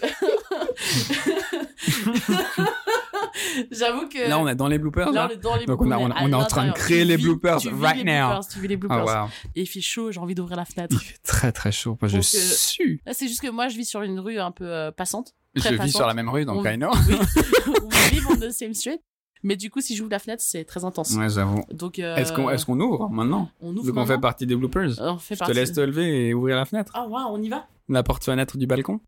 [3.71, 4.29] J'avoue que.
[4.29, 6.17] Là, on est dans les bloopers, Là, on est dans les Donc, on a- bloopers,
[6.21, 8.27] on- on est en train de créer les bloopers tu vis right les now.
[8.29, 9.23] bloopers, Tu vis les Ah, bloopers.
[9.25, 9.29] wow.
[9.55, 10.95] Et il fait chaud, j'ai envie d'ouvrir la fenêtre.
[10.99, 11.97] Il fait très très chaud.
[12.01, 13.01] Moi, je euh, sue.
[13.05, 15.33] Là, c'est juste que moi, je vis sur une rue un peu euh, passante.
[15.55, 16.91] Je vis sur la même rue, donc On- I know.
[17.07, 17.15] Oui.
[17.83, 18.99] On vit on the same street.
[19.45, 21.11] Mais du coup, si j'ouvre la fenêtre, c'est très intense.
[21.15, 21.63] Ouais, j'avoue.
[21.71, 23.49] Donc, euh, Est-ce qu'on est qu'on ouvre maintenant?
[23.61, 24.91] On ouvre Vu qu'on fait partie des bloopers.
[24.99, 26.91] On fait Je te laisse te lever et ouvrir la fenêtre.
[26.95, 29.01] Ah, waouh, on y va La porte-fenêtre du balcon.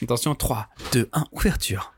[0.00, 1.92] Attention, 3, 2, 1, ouverture.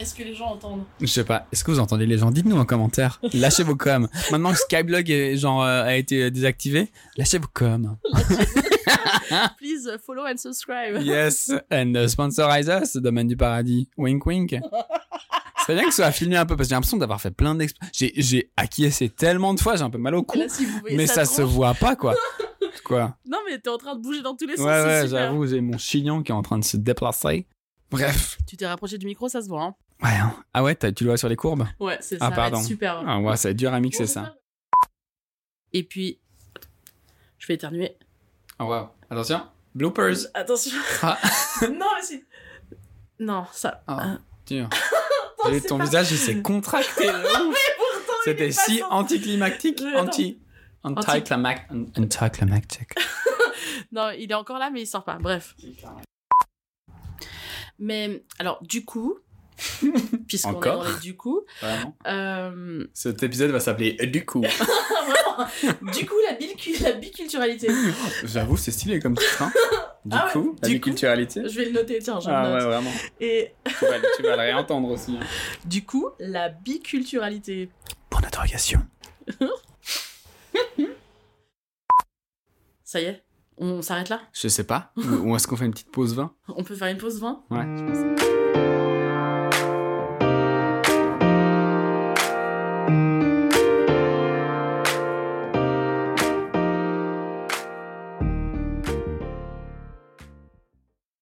[0.00, 0.84] Est-ce que les gens entendent?
[1.00, 2.30] Je sais pas, est-ce que vous entendez les gens?
[2.30, 3.20] Dites-nous en commentaire.
[3.34, 4.08] Lâchez vos coms.
[4.30, 7.96] Maintenant que Skyblog est, genre, euh, a été désactivé, lâchez vos coms.
[9.58, 11.00] Please uh, follow and subscribe.
[11.02, 13.88] Yes, and uh, sponsorize us, Domaine du Paradis.
[13.96, 14.56] Wink wink.
[15.66, 17.54] C'est bien que ça soit filmé un peu parce que j'ai l'impression d'avoir fait plein
[17.54, 17.76] d'exp...
[17.92, 20.38] J'ai, j'ai acquiescé tellement de fois, j'ai un peu mal au cou.
[20.38, 22.14] Là, si vous voyez Mais ça tronche- se voit pas, quoi.
[22.84, 24.66] Quoi Non, mais t'es en train de bouger dans tous les Ouais, sens.
[24.86, 25.08] ouais, super.
[25.26, 27.46] j'avoue, j'ai mon chignon qui est en train de se déplacer.
[27.90, 28.38] Bref.
[28.46, 29.62] Tu t'es rapproché du micro, ça se voit.
[29.62, 30.34] Hein Ouais, hein.
[30.54, 31.66] Ah ouais, t'as- tu le vois sur les courbes?
[31.80, 32.30] Ouais, c'est Ah, ça.
[32.30, 32.58] va pardon.
[32.60, 33.02] être super.
[33.06, 34.36] Ah ouais, c'est dur à mixer ça.
[35.72, 36.20] Et puis,
[37.38, 37.96] je vais éternuer.
[38.58, 38.88] Oh wow.
[39.10, 39.42] Attention.
[39.74, 40.26] Bloopers.
[40.34, 40.72] Attention.
[41.02, 41.18] Ah.
[41.62, 42.24] non, mais si.
[43.20, 43.82] Non, ça.
[43.88, 44.18] Ah, Ah.
[44.46, 44.68] dur.
[45.50, 47.06] C'est ton pas- visage, il s'est contracté.
[47.06, 47.12] de
[47.48, 47.56] ouf.
[47.76, 49.80] Pourtant, il C'était est si pas anticlimactique.
[49.80, 50.02] Je- attends.
[50.06, 50.40] Anti.
[50.84, 51.66] Anticlimac-
[51.98, 52.88] Anticlimactic.
[53.92, 55.16] Non, il est encore là, mais il sort pas.
[55.18, 55.56] Bref.
[57.78, 59.18] Mais, alors, du coup.
[60.28, 61.42] Puisqu'on est Encore dans les du coup.
[62.06, 64.40] Euh, Cet épisode va s'appeler Du coup.
[65.92, 66.32] du coup, la,
[66.88, 67.68] la biculturalité.
[68.24, 69.42] J'avoue, c'est stylé comme titre.
[69.42, 69.52] Hein.
[70.04, 71.42] Du Ah ouais, coup, la du biculturalité.
[71.48, 72.66] Je vais le noter, tiens, je Ah le ouais, note.
[72.68, 72.92] vraiment.
[73.20, 75.16] Et Tu vas, tu vas le réentendre aussi.
[75.20, 75.26] hein.
[75.64, 77.70] du coup, la biculturalité.
[78.10, 78.80] Pour d'interrogation.
[82.84, 83.22] Ça y est
[83.58, 84.20] On s'arrête là?
[84.32, 84.92] Je sais pas.
[84.96, 87.58] Ou est-ce qu'on fait une petite pause vin On peut faire une pause 20 Ouais.
[87.76, 88.47] Je pense.